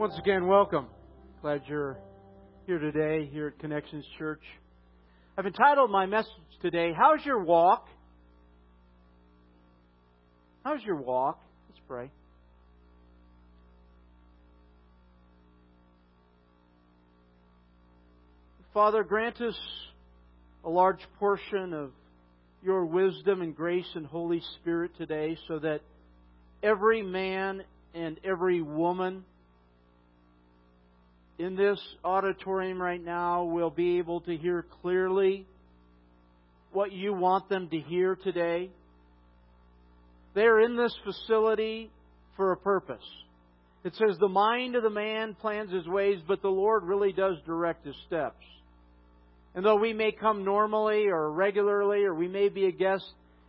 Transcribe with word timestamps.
Once 0.00 0.16
again, 0.18 0.46
welcome. 0.46 0.86
Glad 1.42 1.60
you're 1.66 1.98
here 2.64 2.78
today, 2.78 3.28
here 3.30 3.48
at 3.48 3.58
Connections 3.58 4.06
Church. 4.16 4.40
I've 5.36 5.44
entitled 5.44 5.90
my 5.90 6.06
message 6.06 6.30
today, 6.62 6.94
How's 6.96 7.22
Your 7.26 7.44
Walk? 7.44 7.86
How's 10.64 10.82
your 10.84 10.96
walk? 10.96 11.38
Let's 11.68 11.80
pray. 11.86 12.10
Father, 18.72 19.04
grant 19.04 19.38
us 19.42 19.58
a 20.64 20.70
large 20.70 21.06
portion 21.18 21.74
of 21.74 21.90
your 22.62 22.86
wisdom 22.86 23.42
and 23.42 23.54
grace 23.54 23.84
and 23.94 24.06
Holy 24.06 24.40
Spirit 24.62 24.92
today 24.96 25.36
so 25.46 25.58
that 25.58 25.82
every 26.62 27.02
man 27.02 27.64
and 27.94 28.18
every 28.24 28.62
woman 28.62 29.26
in 31.40 31.56
this 31.56 31.80
auditorium 32.04 32.80
right 32.80 33.02
now 33.02 33.44
will 33.44 33.70
be 33.70 33.96
able 33.96 34.20
to 34.20 34.36
hear 34.36 34.66
clearly 34.82 35.46
what 36.70 36.92
you 36.92 37.14
want 37.14 37.48
them 37.48 37.66
to 37.70 37.80
hear 37.80 38.14
today. 38.14 38.68
They're 40.34 40.60
in 40.60 40.76
this 40.76 40.94
facility 41.02 41.90
for 42.36 42.52
a 42.52 42.58
purpose. 42.58 43.04
It 43.84 43.94
says, 43.94 44.18
The 44.18 44.28
mind 44.28 44.76
of 44.76 44.82
the 44.82 44.90
man 44.90 45.34
plans 45.34 45.72
his 45.72 45.86
ways, 45.86 46.18
but 46.28 46.42
the 46.42 46.48
Lord 46.48 46.84
really 46.84 47.12
does 47.12 47.36
direct 47.46 47.86
his 47.86 47.96
steps. 48.06 48.44
And 49.54 49.64
though 49.64 49.76
we 49.76 49.94
may 49.94 50.12
come 50.12 50.44
normally 50.44 51.06
or 51.06 51.32
regularly, 51.32 52.04
or 52.04 52.14
we 52.14 52.28
may 52.28 52.50
be 52.50 52.66
a 52.66 52.70
guest, 52.70 53.04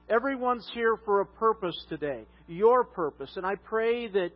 everyone's 0.09 0.67
here 0.73 0.95
for 1.03 1.19
a 1.19 1.25
purpose 1.25 1.75
today, 1.89 2.23
your 2.47 2.85
purpose. 2.85 3.31
And 3.35 3.45
I 3.45 3.55
pray 3.55 4.07
that 4.07 4.29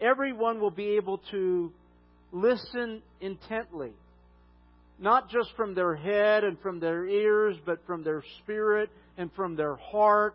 everyone 0.00 0.60
will 0.60 0.70
be 0.70 0.96
able 0.96 1.18
to 1.32 1.72
listen 2.32 3.02
intently, 3.20 3.92
not 4.98 5.30
just 5.30 5.50
from 5.56 5.74
their 5.74 5.94
head 5.94 6.44
and 6.44 6.58
from 6.60 6.80
their 6.80 7.06
ears, 7.06 7.56
but 7.64 7.78
from 7.86 8.02
their 8.02 8.24
spirit 8.42 8.90
and 9.16 9.30
from 9.34 9.54
their 9.56 9.76
heart, 9.76 10.34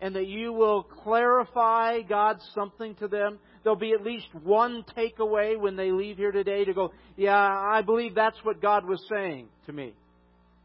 and 0.00 0.16
that 0.16 0.26
you 0.26 0.52
will 0.52 0.82
clarify, 0.82 2.00
God, 2.02 2.38
something 2.54 2.94
to 2.96 3.08
them. 3.08 3.38
There'll 3.62 3.78
be 3.78 3.92
at 3.92 4.02
least 4.02 4.26
one 4.42 4.84
takeaway 4.96 5.58
when 5.58 5.76
they 5.76 5.90
leave 5.90 6.16
here 6.16 6.32
today 6.32 6.64
to 6.64 6.74
go, 6.74 6.92
yeah, 7.16 7.36
I 7.36 7.82
believe 7.82 8.14
that's 8.14 8.36
what 8.42 8.60
God 8.60 8.86
was 8.86 9.02
saying 9.10 9.48
to 9.66 9.72
me. 9.72 9.94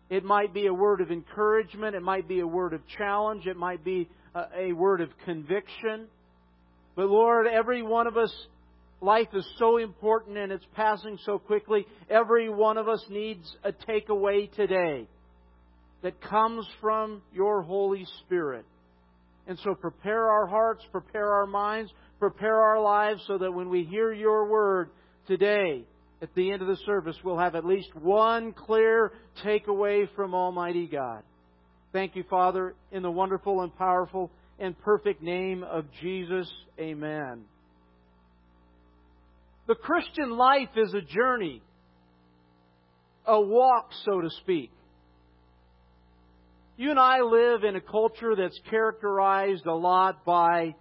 It 0.10 0.26
might 0.26 0.54
be 0.54 0.68
a 0.68 0.74
word 0.74 1.00
of 1.00 1.10
encouragement. 1.10 1.96
It 1.96 2.02
might 2.02 2.28
be 2.28 2.42
a 2.42 2.48
word 2.48 2.74
of 2.74 2.82
challenge. 2.98 3.48
It 3.48 3.56
might 3.56 3.84
be 3.84 4.10
a, 4.36 4.44
a 4.58 4.74
word 4.74 5.00
of 5.00 5.10
conviction. 5.24 6.08
But 6.96 7.08
Lord, 7.08 7.48
every 7.48 7.82
one 7.82 8.08
of 8.08 8.18
us, 8.18 8.34
life 9.02 9.28
is 9.34 9.46
so 9.58 9.78
important 9.78 10.38
and 10.38 10.52
it's 10.52 10.66
passing 10.76 11.18
so 11.26 11.40
quickly. 11.40 11.86
Every 12.10 12.50
one 12.50 12.78
of 12.78 12.88
us 12.88 13.04
needs 13.10 13.56
a 13.64 13.72
takeaway 13.72 14.52
today 14.54 15.08
that 16.04 16.22
comes 16.22 16.66
from 16.80 17.22
your 17.34 17.62
Holy 17.62 18.06
Spirit. 18.22 18.66
And 19.48 19.58
so 19.64 19.74
prepare 19.74 20.30
our 20.30 20.48
hearts, 20.48 20.84
prepare 20.92 21.34
our 21.34 21.48
minds, 21.48 21.92
prepare 22.20 22.62
our 22.62 22.80
lives 22.80 23.24
so 23.28 23.38
that 23.40 23.52
when 23.52 23.70
we 23.70 23.84
hear 23.84 24.14
your 24.14 24.48
word 24.50 24.90
today, 25.28 25.84
at 26.22 26.34
the 26.36 26.52
end 26.52 26.62
of 26.62 26.68
the 26.68 26.78
service, 26.86 27.16
we'll 27.24 27.40
have 27.40 27.56
at 27.56 27.66
least 27.66 27.90
one 27.96 28.54
clear 28.54 29.12
takeaway 29.44 30.08
from 30.16 30.36
Almighty 30.36 30.86
God. 30.86 31.24
Thank 31.94 32.16
you, 32.16 32.24
Father, 32.30 32.76
in 32.92 33.02
the 33.02 33.12
wonderful 33.12 33.62
and 33.62 33.76
powerful 33.76 34.30
and 34.60 34.80
perfect 34.80 35.24
name 35.24 35.64
of 35.64 35.86
Jesus. 36.00 36.50
Amen. 36.80 37.44
The 39.72 39.76
Christian 39.76 40.32
life 40.32 40.68
is 40.76 40.94
a 40.94 41.00
journey, 41.00 41.62
a 43.26 43.40
walk, 43.40 43.92
so 44.04 44.20
to 44.20 44.30
speak. 44.42 44.70
You 46.76 46.90
and 46.90 47.00
I 47.00 47.22
live 47.22 47.64
in 47.64 47.78
a 47.78 47.80
culture 47.80 48.36
that's 48.36 48.60
characterized 48.70 49.66
a 49.66 49.74
lot 49.74 50.26
by 50.26 50.76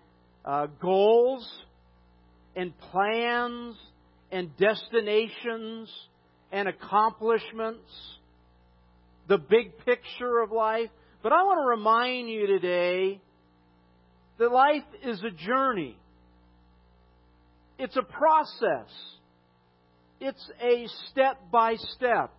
uh, 0.45 0.67
goals 0.83 1.49
and 2.57 2.73
plans 2.91 3.77
and 4.33 4.57
destinations 4.57 5.89
and 6.51 6.67
accomplishments, 6.67 7.93
the 9.29 9.39
big 9.39 9.79
picture 9.85 10.41
of 10.43 10.51
life. 10.51 10.91
But 11.23 11.33
I 11.33 11.45
want 11.45 11.61
to 11.63 11.79
remind 11.79 12.29
you 12.29 12.49
today 12.49 13.21
that 14.41 14.51
life 14.51 14.83
is 15.05 15.23
a 15.23 15.31
journey. 15.31 15.97
It's 17.81 17.97
a 17.97 18.03
process. 18.03 18.91
It's 20.21 20.51
a 20.63 20.87
step 21.11 21.51
by 21.51 21.77
step. 21.97 22.31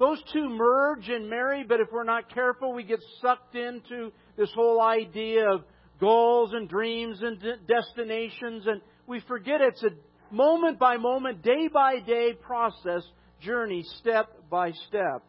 Those 0.00 0.20
two 0.32 0.48
merge 0.48 1.08
and 1.08 1.30
marry, 1.30 1.62
but 1.62 1.78
if 1.78 1.86
we're 1.92 2.02
not 2.02 2.34
careful, 2.34 2.74
we 2.74 2.82
get 2.82 2.98
sucked 3.22 3.54
into 3.54 4.10
this 4.36 4.50
whole 4.56 4.82
idea 4.82 5.48
of 5.48 5.62
goals 6.00 6.50
and 6.52 6.68
dreams 6.68 7.22
and 7.22 7.40
destinations, 7.68 8.66
and 8.66 8.80
we 9.06 9.20
forget 9.20 9.60
it's 9.60 9.84
a 9.84 10.34
moment 10.34 10.80
by 10.80 10.96
moment, 10.96 11.42
day 11.42 11.68
by 11.72 12.00
day 12.00 12.32
process, 12.32 13.02
journey, 13.40 13.84
step 14.00 14.28
by 14.50 14.72
step. 14.88 15.22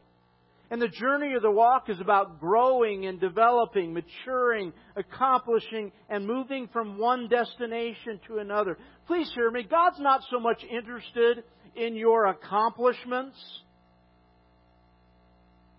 And 0.70 0.82
the 0.82 0.90
journey 0.90 1.34
of 1.34 1.42
the 1.42 1.52
walk 1.52 1.90
is 1.90 2.00
about 2.02 2.42
growing 2.42 3.06
and 3.06 3.22
developing, 3.22 3.94
maturing, 3.94 4.74
accomplishing, 4.98 5.94
and 6.10 6.28
moving 6.28 6.68
from 6.74 6.98
one 6.98 7.30
destination 7.30 8.20
to 8.28 8.40
another. 8.40 8.78
Please 9.06 9.32
hear 9.34 9.50
me. 9.50 9.64
God's 9.64 10.00
not 10.00 10.22
so 10.30 10.40
much 10.40 10.62
interested 10.64 11.46
in 11.76 11.96
your 11.96 12.26
accomplishments 12.26 13.38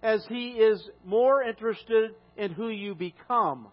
as 0.02 0.24
He 0.28 0.52
is 0.52 0.82
more 1.04 1.42
interested 1.42 2.12
in 2.36 2.52
who 2.52 2.68
you 2.68 2.94
become. 2.94 3.68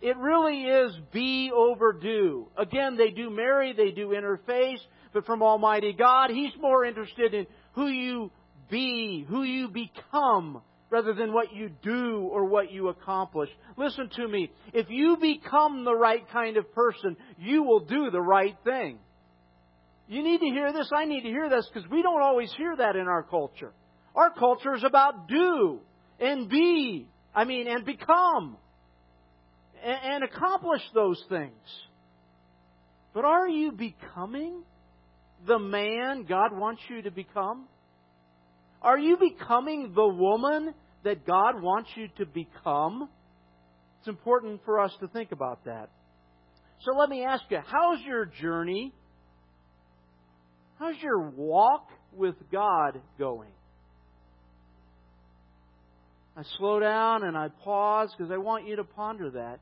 It 0.00 0.16
really 0.16 0.62
is 0.62 0.96
be 1.12 1.50
overdue. 1.54 2.48
Again, 2.56 2.96
they 2.96 3.10
do 3.10 3.30
marry, 3.30 3.72
they 3.72 3.90
do 3.90 4.08
interface, 4.08 4.80
but 5.12 5.26
from 5.26 5.42
Almighty 5.42 5.92
God, 5.92 6.30
He's 6.30 6.52
more 6.60 6.84
interested 6.84 7.34
in 7.34 7.46
who 7.72 7.88
you 7.88 8.30
be, 8.72 9.24
who 9.28 9.42
you 9.42 9.68
become, 9.68 10.62
rather 10.90 11.12
than 11.14 11.32
what 11.32 11.52
you 11.52 11.70
do 11.82 12.28
or 12.32 12.46
what 12.46 12.72
you 12.72 12.88
accomplish. 12.88 13.50
Listen 13.76 14.08
to 14.16 14.26
me. 14.26 14.50
If 14.72 14.86
you 14.88 15.16
become 15.20 15.84
the 15.84 15.94
right 15.94 16.28
kind 16.30 16.56
of 16.56 16.72
person, 16.74 17.16
you 17.38 17.62
will 17.62 17.80
do 17.80 18.10
the 18.10 18.20
right 18.20 18.56
thing. 18.64 18.98
You 20.08 20.22
need 20.22 20.40
to 20.40 20.46
hear 20.46 20.72
this. 20.72 20.90
I 20.94 21.04
need 21.04 21.22
to 21.22 21.28
hear 21.28 21.48
this 21.48 21.68
because 21.72 21.88
we 21.90 22.02
don't 22.02 22.22
always 22.22 22.52
hear 22.56 22.74
that 22.76 22.96
in 22.96 23.06
our 23.06 23.22
culture. 23.22 23.72
Our 24.14 24.32
culture 24.34 24.74
is 24.74 24.84
about 24.84 25.28
do 25.28 25.80
and 26.18 26.48
be, 26.48 27.06
I 27.34 27.44
mean, 27.44 27.68
and 27.68 27.84
become 27.84 28.56
and, 29.82 29.98
and 30.14 30.24
accomplish 30.24 30.82
those 30.94 31.22
things. 31.28 31.52
But 33.14 33.24
are 33.24 33.48
you 33.48 33.72
becoming 33.72 34.62
the 35.46 35.58
man 35.58 36.24
God 36.28 36.50
wants 36.52 36.82
you 36.88 37.02
to 37.02 37.10
become? 37.10 37.66
Are 38.82 38.98
you 38.98 39.16
becoming 39.16 39.92
the 39.94 40.06
woman 40.06 40.74
that 41.04 41.26
God 41.26 41.62
wants 41.62 41.90
you 41.94 42.08
to 42.18 42.26
become? 42.26 43.08
It's 44.00 44.08
important 44.08 44.64
for 44.64 44.80
us 44.80 44.92
to 45.00 45.08
think 45.08 45.30
about 45.32 45.64
that. 45.64 45.88
So 46.80 46.92
let 46.96 47.08
me 47.08 47.24
ask 47.24 47.44
you, 47.48 47.58
how's 47.64 48.00
your 48.04 48.26
journey? 48.26 48.92
How's 50.80 50.96
your 51.00 51.30
walk 51.30 51.86
with 52.12 52.34
God 52.50 53.00
going? 53.18 53.52
I 56.36 56.42
slow 56.58 56.80
down 56.80 57.22
and 57.22 57.36
I 57.36 57.48
pause 57.62 58.12
because 58.16 58.32
I 58.32 58.38
want 58.38 58.66
you 58.66 58.76
to 58.76 58.84
ponder 58.84 59.30
that. 59.30 59.60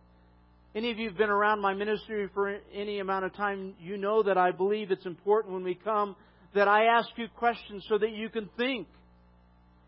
Any 0.74 0.92
of 0.92 0.98
you 0.98 1.08
who've 1.08 1.18
been 1.18 1.30
around 1.30 1.60
my 1.60 1.74
ministry 1.74 2.28
for 2.32 2.56
any 2.72 3.00
amount 3.00 3.24
of 3.24 3.34
time, 3.34 3.74
you 3.80 3.96
know 3.96 4.22
that 4.22 4.38
I 4.38 4.52
believe 4.52 4.90
it's 4.90 5.04
important 5.04 5.52
when 5.52 5.64
we 5.64 5.74
come 5.74 6.14
that 6.54 6.68
I 6.68 6.84
ask 6.84 7.08
you 7.16 7.26
questions 7.36 7.84
so 7.88 7.98
that 7.98 8.12
you 8.12 8.28
can 8.28 8.48
think 8.56 8.86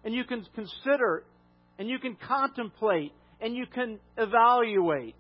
and 0.05 0.15
you 0.15 0.25
can 0.25 0.45
consider 0.55 1.25
and 1.79 1.89
you 1.89 1.99
can 1.99 2.17
contemplate 2.29 3.13
and 3.41 3.57
you 3.57 3.67
can 3.67 3.99
evaluate. 4.17 5.17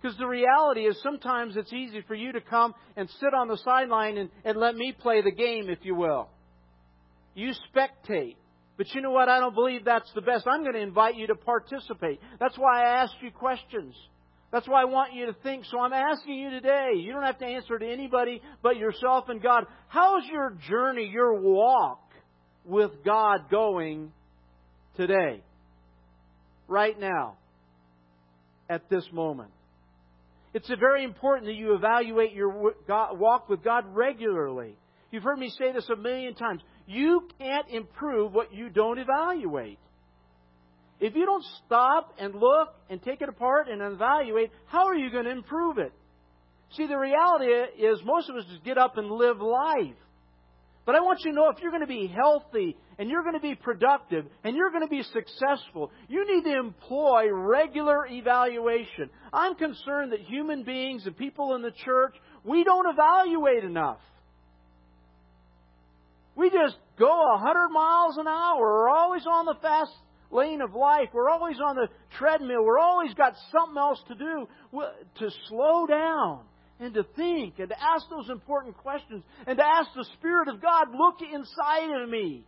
Because 0.00 0.18
the 0.18 0.26
reality 0.26 0.82
is 0.82 1.00
sometimes 1.02 1.56
it's 1.56 1.72
easy 1.72 2.02
for 2.06 2.14
you 2.14 2.32
to 2.32 2.40
come 2.40 2.74
and 2.96 3.08
sit 3.20 3.32
on 3.32 3.48
the 3.48 3.56
sideline 3.64 4.18
and, 4.18 4.28
and 4.44 4.58
let 4.58 4.74
me 4.76 4.92
play 4.92 5.22
the 5.22 5.30
game, 5.30 5.70
if 5.70 5.78
you 5.82 5.94
will. 5.94 6.28
You 7.34 7.52
spectate. 7.74 8.36
But 8.76 8.92
you 8.94 9.00
know 9.00 9.12
what? 9.12 9.28
I 9.28 9.40
don't 9.40 9.54
believe 9.54 9.84
that's 9.84 10.12
the 10.14 10.20
best. 10.20 10.46
I'm 10.46 10.62
going 10.62 10.74
to 10.74 10.80
invite 10.80 11.16
you 11.16 11.28
to 11.28 11.34
participate. 11.34 12.20
That's 12.38 12.58
why 12.58 12.82
I 12.82 13.02
asked 13.02 13.14
you 13.22 13.30
questions. 13.30 13.94
That's 14.52 14.68
why 14.68 14.82
I 14.82 14.84
want 14.84 15.14
you 15.14 15.26
to 15.26 15.32
think. 15.42 15.64
So 15.64 15.80
I'm 15.80 15.92
asking 15.92 16.34
you 16.34 16.50
today. 16.50 16.92
You 16.96 17.12
don't 17.12 17.24
have 17.24 17.38
to 17.38 17.46
answer 17.46 17.78
to 17.78 17.90
anybody 17.90 18.42
but 18.62 18.76
yourself 18.76 19.28
and 19.28 19.42
God. 19.42 19.64
How's 19.88 20.24
your 20.30 20.56
journey, 20.68 21.08
your 21.10 21.40
walk 21.40 22.03
with 22.64 22.90
God 23.04 23.50
going 23.50 24.12
today? 24.96 25.42
Right 26.68 26.98
now. 26.98 27.36
At 28.68 28.88
this 28.88 29.04
moment. 29.12 29.50
It's 30.54 30.68
very 30.68 31.04
important 31.04 31.46
that 31.46 31.54
you 31.54 31.74
evaluate 31.74 32.32
your 32.32 32.72
walk 32.88 33.48
with 33.48 33.62
God 33.62 33.84
regularly. 33.92 34.76
You've 35.10 35.22
heard 35.22 35.38
me 35.38 35.50
say 35.58 35.72
this 35.72 35.88
a 35.90 35.96
million 35.96 36.34
times. 36.34 36.62
You 36.86 37.28
can't 37.38 37.68
improve 37.70 38.32
what 38.32 38.54
you 38.54 38.70
don't 38.70 38.98
evaluate. 38.98 39.78
If 41.00 41.14
you 41.14 41.26
don't 41.26 41.44
stop 41.66 42.14
and 42.18 42.34
look 42.34 42.68
and 42.88 43.02
take 43.02 43.20
it 43.20 43.28
apart 43.28 43.68
and 43.68 43.82
evaluate, 43.82 44.50
how 44.66 44.86
are 44.86 44.94
you 44.94 45.10
going 45.10 45.24
to 45.24 45.30
improve 45.30 45.78
it? 45.78 45.92
See, 46.76 46.86
the 46.86 46.96
reality 46.96 47.46
is 47.46 48.00
most 48.04 48.30
of 48.30 48.36
us 48.36 48.44
just 48.50 48.64
get 48.64 48.78
up 48.78 48.96
and 48.96 49.10
live 49.10 49.40
life. 49.40 49.96
But 50.86 50.96
I 50.96 51.00
want 51.00 51.20
you 51.24 51.30
to 51.30 51.36
know 51.36 51.48
if 51.48 51.62
you're 51.62 51.70
going 51.70 51.80
to 51.80 51.86
be 51.86 52.06
healthy 52.06 52.76
and 52.98 53.08
you're 53.08 53.22
going 53.22 53.34
to 53.34 53.40
be 53.40 53.54
productive 53.54 54.26
and 54.42 54.54
you're 54.54 54.70
going 54.70 54.82
to 54.82 54.88
be 54.88 55.02
successful, 55.02 55.90
you 56.08 56.26
need 56.26 56.44
to 56.44 56.58
employ 56.58 57.30
regular 57.32 58.06
evaluation. 58.06 59.08
I'm 59.32 59.54
concerned 59.54 60.12
that 60.12 60.20
human 60.20 60.62
beings 60.62 61.06
and 61.06 61.16
people 61.16 61.54
in 61.54 61.62
the 61.62 61.70
church, 61.70 62.14
we 62.44 62.64
don't 62.64 62.86
evaluate 62.86 63.64
enough. 63.64 63.98
We 66.36 66.50
just 66.50 66.76
go 66.98 67.34
a 67.34 67.38
hundred 67.38 67.68
miles 67.70 68.18
an 68.18 68.26
hour. 68.26 68.60
We're 68.60 68.90
always 68.90 69.24
on 69.26 69.46
the 69.46 69.54
fast 69.62 69.92
lane 70.30 70.60
of 70.60 70.74
life. 70.74 71.08
We're 71.14 71.30
always 71.30 71.56
on 71.64 71.76
the 71.76 71.88
treadmill. 72.18 72.62
We're 72.62 72.78
always 72.78 73.14
got 73.14 73.34
something 73.52 73.78
else 73.78 74.00
to 74.08 74.14
do. 74.16 74.48
To 75.20 75.30
slow 75.48 75.86
down 75.86 76.40
and 76.80 76.94
to 76.94 77.04
think 77.16 77.58
and 77.58 77.68
to 77.68 77.76
ask 77.80 78.04
those 78.10 78.28
important 78.30 78.76
questions 78.78 79.22
and 79.46 79.58
to 79.58 79.64
ask 79.64 79.90
the 79.94 80.06
Spirit 80.18 80.48
of 80.48 80.60
God, 80.60 80.88
look 80.92 81.16
inside 81.22 82.02
of 82.02 82.08
me. 82.08 82.44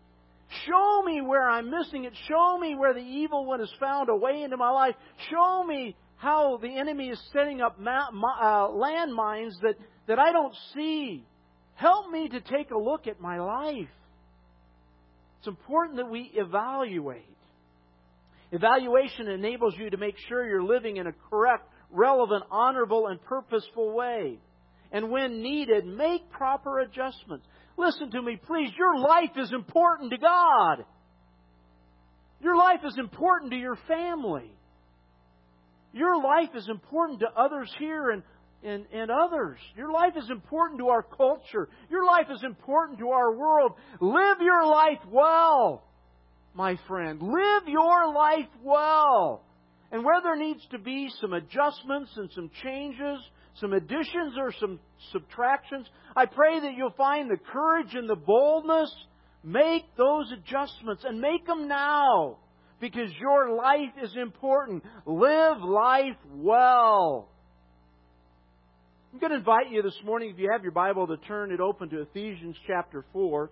Show 0.64 1.02
me 1.05 1.20
where 1.23 1.49
I'm 1.49 1.70
missing 1.70 2.05
it. 2.05 2.12
Show 2.28 2.58
me 2.58 2.75
where 2.76 2.94
the 2.94 3.00
evil 3.00 3.46
one 3.46 3.61
has 3.61 3.73
found 3.81 4.08
a 4.08 4.17
way 4.17 4.43
into 4.43 4.56
my 4.56 4.70
life. 4.70 4.94
Show 5.31 5.64
me 5.64 5.96
how 6.17 6.58
the 6.62 6.78
enemy 6.78 7.08
is 7.08 7.20
setting 7.32 7.61
up 7.61 7.78
ma- 7.78 8.08
uh, 8.11 8.69
landmines 8.69 9.52
that, 9.62 9.75
that 10.06 10.19
I 10.19 10.32
don't 10.32 10.55
see. 10.75 11.25
Help 11.75 12.11
me 12.11 12.28
to 12.28 12.40
take 12.40 12.70
a 12.70 12.78
look 12.78 13.06
at 13.06 13.20
my 13.20 13.38
life. 13.38 13.88
It's 15.38 15.49
important 15.49 15.99
that 15.99 16.11
we 16.11 16.31
evaluate. 16.34 17.23
Evaluation 18.52 19.28
enables 19.28 19.75
you 19.76 19.90
to 19.90 19.96
make 19.96 20.14
sure 20.28 20.46
you're 20.46 20.62
living 20.62 20.96
in 20.96 21.06
a 21.06 21.12
correct, 21.28 21.69
relevant, 21.91 22.44
honorable, 22.50 23.06
and 23.09 23.23
purposeful 23.23 23.94
way. 23.94 24.38
And 24.93 25.11
when 25.11 25.43
needed, 25.43 25.87
make 25.87 26.31
proper 26.31 26.79
adjustments. 26.81 27.47
Listen 27.77 28.11
to 28.12 28.23
me, 28.23 28.38
please. 28.47 28.71
Your 28.79 28.99
life 28.99 29.37
is 29.37 29.53
important 29.53 30.11
to 30.12 30.19
God. 30.19 30.85
Your 32.41 32.56
life 32.56 32.81
is 32.85 32.97
important 32.99 33.53
to 33.53 33.59
your 33.59 33.79
family. 33.88 34.50
Your 35.93 36.23
life 36.23 36.50
is 36.55 36.69
important 36.69 37.21
to 37.21 37.27
others 37.35 37.73
here 37.79 38.11
and, 38.11 38.23
and, 38.62 38.85
and 38.93 39.11
others. 39.11 39.59
Your 39.77 39.91
life 39.91 40.12
is 40.17 40.29
important 40.31 40.79
to 40.81 40.88
our 40.88 41.03
culture. 41.03 41.69
Your 41.91 42.05
life 42.05 42.27
is 42.31 42.43
important 42.44 42.99
to 42.99 43.09
our 43.09 43.35
world. 43.35 43.73
Live 44.00 44.37
your 44.41 44.67
life 44.67 44.99
well, 45.11 45.85
my 46.55 46.79
friend. 46.87 47.23
Live 47.23 47.62
your 47.67 48.12
life 48.12 48.49
well. 48.62 49.46
And 49.93 50.05
where 50.05 50.21
there 50.23 50.37
needs 50.37 50.67
to 50.73 50.79
be 50.79 51.09
some 51.21 51.33
adjustments 51.33 52.11
and 52.17 52.31
some 52.35 52.50
changes, 52.62 53.19
some 53.61 53.73
additions 53.73 54.35
or 54.38 54.53
some 54.61 54.81
subtractions, 55.12 55.87
I 56.15 56.27
pray 56.27 56.61
that 56.61 56.75
you'll 56.77 56.91
find 56.91 57.31
the 57.31 57.38
courage 57.53 57.94
and 57.94 58.09
the 58.09 58.17
boldness. 58.17 58.93
Make 59.44 59.85
those 59.97 60.33
adjustments 60.33 61.05
and 61.06 61.21
make 61.21 61.47
them 61.47 61.69
now 61.69 62.38
because 62.81 63.11
your 63.21 63.55
life 63.55 63.93
is 64.03 64.11
important. 64.17 64.83
Live 65.06 65.59
life 65.62 66.17
well. 66.35 67.29
I'm 69.12 69.21
going 69.21 69.31
to 69.31 69.38
invite 69.38 69.71
you 69.71 69.83
this 69.83 69.99
morning, 70.05 70.31
if 70.31 70.38
you 70.38 70.50
have 70.53 70.62
your 70.62 70.73
Bible, 70.73 71.06
to 71.06 71.17
turn 71.17 71.50
it 71.53 71.61
open 71.61 71.88
to 71.91 72.03
Ephesians 72.03 72.56
chapter 72.67 73.05
4. 73.12 73.50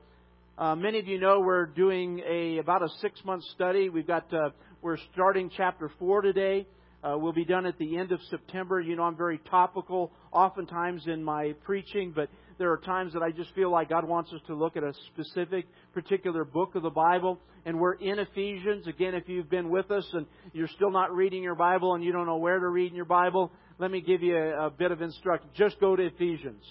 Uh, 0.56 0.76
many 0.76 0.98
of 0.98 1.06
you 1.06 1.19
know 1.19 1.40
we're 1.40 1.66
doing 1.66 2.20
a 2.20 2.58
about 2.58 2.82
a 2.82 2.88
six 3.00 3.19
month 3.25 3.42
study. 3.54 3.88
We've 3.88 4.06
got 4.06 4.32
uh, 4.32 4.50
we're 4.84 4.98
starting 5.14 5.50
chapter 5.56 5.90
4 5.98 6.20
today. 6.20 6.66
Uh, 7.02 7.16
we'll 7.16 7.32
be 7.32 7.46
done 7.46 7.64
at 7.64 7.78
the 7.78 7.96
end 7.96 8.12
of 8.12 8.20
September. 8.28 8.82
You 8.82 8.96
know, 8.96 9.04
I'm 9.04 9.16
very 9.16 9.38
topical 9.50 10.12
oftentimes 10.31 11.06
in 11.06 11.25
my 11.25 11.54
preaching, 11.64 12.12
but 12.14 12.28
there 12.58 12.70
are 12.70 12.76
times 12.76 13.14
that 13.14 13.22
I 13.22 13.31
just 13.31 13.54
feel 13.54 13.70
like 13.70 13.88
God 13.88 14.06
wants 14.06 14.31
us 14.34 14.40
to 14.46 14.54
look 14.54 14.76
at 14.76 14.82
a 14.82 14.92
specific, 15.14 15.64
particular 15.94 16.44
book 16.44 16.75
of 16.75 16.82
the 16.82 16.90
Bible. 16.90 17.38
And 17.64 17.81
we're 17.81 17.94
in 17.94 18.19
Ephesians. 18.19 18.86
Again, 18.86 19.14
if 19.14 19.26
you've 19.26 19.48
been 19.48 19.70
with 19.70 19.90
us 19.90 20.06
and 20.12 20.26
you're 20.52 20.69
still 20.69 20.90
not 20.90 21.14
reading 21.14 21.42
your 21.42 21.54
Bible 21.54 21.94
and 21.94 22.04
you 22.04 22.12
don't 22.12 22.26
know 22.26 22.36
where 22.36 22.58
to 22.58 22.69
read 22.69 22.90
in 22.90 22.94
your 22.94 23.06
Bible, 23.06 23.50
let 23.78 23.90
me 23.90 24.02
give 24.02 24.22
you 24.22 24.36
a, 24.36 24.66
a 24.66 24.70
bit 24.70 24.92
of 24.92 25.00
instruction. 25.00 25.48
Just 25.56 25.81
go 25.81 25.96
to 25.96 26.02
Ephesians. 26.02 26.62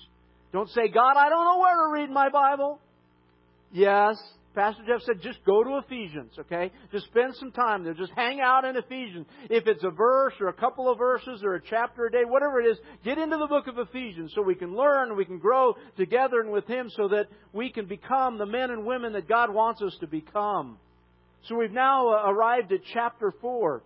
Don't 0.51 0.69
say, 0.69 0.87
God, 0.87 1.17
I 1.17 1.29
don't 1.29 1.45
know 1.45 1.57
where 1.57 1.87
to 1.87 1.91
read 1.91 2.11
my 2.11 2.29
Bible. 2.29 2.79
Yes, 3.71 4.17
Pastor 4.55 4.83
Jeff 4.85 5.01
said, 5.01 5.19
just 5.21 5.43
go 5.45 5.63
to 5.63 5.79
Ephesians, 5.83 6.31
okay? 6.37 6.71
Just 6.91 7.07
spend 7.07 7.35
some 7.35 7.51
time 7.51 7.83
there. 7.83 7.95
Just 7.95 8.11
hang 8.15 8.39
out 8.39 8.65
in 8.65 8.77
Ephesians. 8.77 9.25
If 9.49 9.65
it's 9.65 9.83
a 9.83 9.89
verse 9.89 10.33
or 10.39 10.49
a 10.49 10.53
couple 10.53 10.91
of 10.91 10.99
verses 10.99 11.41
or 11.43 11.55
a 11.55 11.61
chapter 11.61 12.05
a 12.05 12.11
day, 12.11 12.23
whatever 12.23 12.61
it 12.61 12.67
is, 12.67 12.77
get 13.03 13.17
into 13.17 13.37
the 13.37 13.47
book 13.47 13.65
of 13.65 13.79
Ephesians 13.79 14.31
so 14.35 14.43
we 14.43 14.53
can 14.53 14.75
learn, 14.75 15.15
we 15.15 15.25
can 15.25 15.39
grow 15.39 15.73
together 15.97 16.39
and 16.39 16.51
with 16.51 16.67
Him 16.67 16.91
so 16.95 17.07
that 17.07 17.27
we 17.51 17.71
can 17.71 17.87
become 17.87 18.37
the 18.37 18.45
men 18.45 18.69
and 18.69 18.85
women 18.85 19.13
that 19.13 19.27
God 19.27 19.51
wants 19.51 19.81
us 19.81 19.97
to 20.01 20.07
become. 20.07 20.77
So 21.47 21.55
we've 21.55 21.71
now 21.71 22.09
uh, 22.09 22.29
arrived 22.29 22.71
at 22.71 22.81
chapter 22.93 23.33
4. 23.41 23.81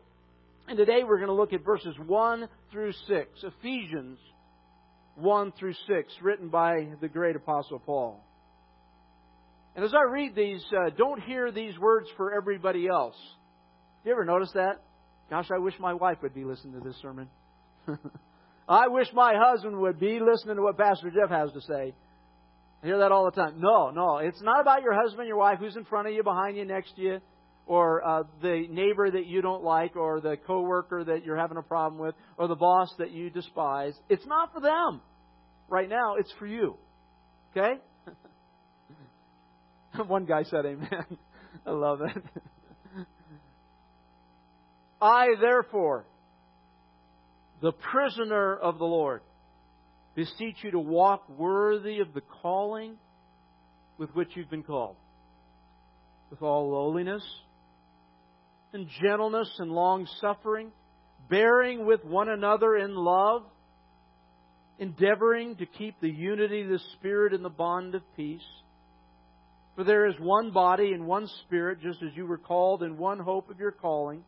And 0.68 0.78
today 0.78 1.04
we're 1.06 1.18
going 1.18 1.30
to 1.30 1.34
look 1.34 1.54
at 1.54 1.64
verses 1.64 1.96
1 2.06 2.50
through 2.74 2.92
6. 3.08 3.30
Ephesians 3.42 4.20
1 5.16 5.54
through 5.58 5.76
6, 5.88 6.14
written 6.22 6.50
by 6.50 6.90
the 7.00 7.08
great 7.08 7.38
Apostle 7.38 7.80
Paul. 7.80 8.22
And 9.78 9.86
as 9.86 9.94
I 9.94 10.12
read 10.12 10.34
these, 10.34 10.66
uh, 10.76 10.90
don't 10.98 11.22
hear 11.22 11.52
these 11.52 11.78
words 11.78 12.08
for 12.18 12.34
everybody 12.34 12.88
else. 12.88 13.16
You 14.04 14.12
ever 14.12 14.26
notice 14.26 14.50
that? 14.56 14.82
Gosh, 15.30 15.50
I 15.54 15.60
wish 15.60 15.76
my 15.80 15.94
wife 15.94 16.18
would 16.24 16.34
be 16.34 16.44
listening 16.44 16.74
to 16.74 16.80
this 16.80 16.98
sermon. 17.00 17.30
I 18.68 18.88
wish 18.88 19.06
my 19.14 19.36
husband 19.38 19.78
would 19.78 20.00
be 20.00 20.20
listening 20.20 20.56
to 20.56 20.64
what 20.64 20.80
Pastor 20.80 21.12
Jeff 21.12 21.30
has 21.30 21.52
to 21.52 21.62
say. 21.62 21.94
I 22.82 22.86
hear 22.88 22.98
that 22.98 23.12
all 23.12 23.26
the 23.26 23.40
time. 23.40 23.62
No, 23.62 23.92
no, 23.92 24.18
it's 24.18 24.42
not 24.42 24.62
about 24.62 24.82
your 24.82 24.96
husband, 25.00 25.28
your 25.28 25.38
wife, 25.38 25.60
who's 25.60 25.76
in 25.76 25.86
front 25.86 26.08
of 26.08 26.14
you, 26.16 26.24
behind 26.24 26.58
you, 26.58 26.66
next 26.66 26.96
to 26.96 27.02
you, 27.04 27.20
or 27.68 28.04
uh, 28.04 28.24
the 28.42 28.66
neighbor 28.72 29.12
that 29.12 29.28
you 29.28 29.44
don't 29.44 29.64
like, 29.64 29.96
or 29.96 30.22
the 30.22 30.38
coworker 30.38 31.04
that 31.04 31.24
you're 31.24 31.38
having 31.38 31.58
a 31.58 31.62
problem 31.62 32.02
with, 32.02 32.16
or 32.40 32.48
the 32.48 32.56
boss 32.56 32.92
that 32.98 33.12
you 33.12 33.30
despise. 33.30 33.94
It's 34.10 34.26
not 34.26 34.54
for 34.54 34.60
them. 34.60 35.02
Right 35.70 35.88
now, 35.88 36.16
it's 36.16 36.34
for 36.40 36.48
you. 36.48 36.78
Okay? 37.56 37.80
One 40.08 40.26
guy 40.26 40.44
said 40.44 40.66
amen. 40.66 41.06
I 41.66 41.72
love 41.72 42.02
it. 42.02 42.24
I, 45.02 45.28
therefore, 45.40 46.06
the 47.62 47.72
prisoner 47.72 48.56
of 48.56 48.78
the 48.78 48.86
Lord, 48.86 49.22
beseech 50.16 50.56
you 50.64 50.72
to 50.72 50.80
walk 50.80 51.30
worthy 51.30 52.00
of 52.00 52.14
the 52.14 52.22
calling 52.42 52.96
with 53.98 54.10
which 54.16 54.30
you've 54.36 54.50
been 54.50 54.64
called, 54.64 54.96
with 56.30 56.42
all 56.42 56.72
lowliness 56.72 57.24
and 58.74 58.88
gentleness 59.02 59.50
and 59.60 59.72
long 59.72 60.08
suffering, 60.22 60.72
bearing 61.30 61.86
with 61.86 62.04
one 62.04 62.30
another 62.30 62.76
in 62.76 62.96
love, 62.96 63.44
endeavoring 64.80 65.56
to 65.56 65.66
keep 65.66 66.00
the 66.02 66.10
unity 66.10 66.62
of 66.62 66.70
the 66.70 66.80
Spirit 66.94 67.34
in 67.34 67.44
the 67.44 67.50
bond 67.50 67.96
of 67.96 68.02
peace. 68.16 68.42
For 69.78 69.84
there 69.84 70.08
is 70.08 70.16
one 70.20 70.50
body 70.50 70.94
and 70.94 71.06
one 71.06 71.28
Spirit, 71.46 71.82
just 71.84 72.02
as 72.02 72.10
you 72.16 72.26
were 72.26 72.40
called 72.40 72.82
in 72.82 72.98
one 72.98 73.20
hope 73.20 73.52
of 73.52 73.60
your 73.60 73.72
calling, 73.72 74.24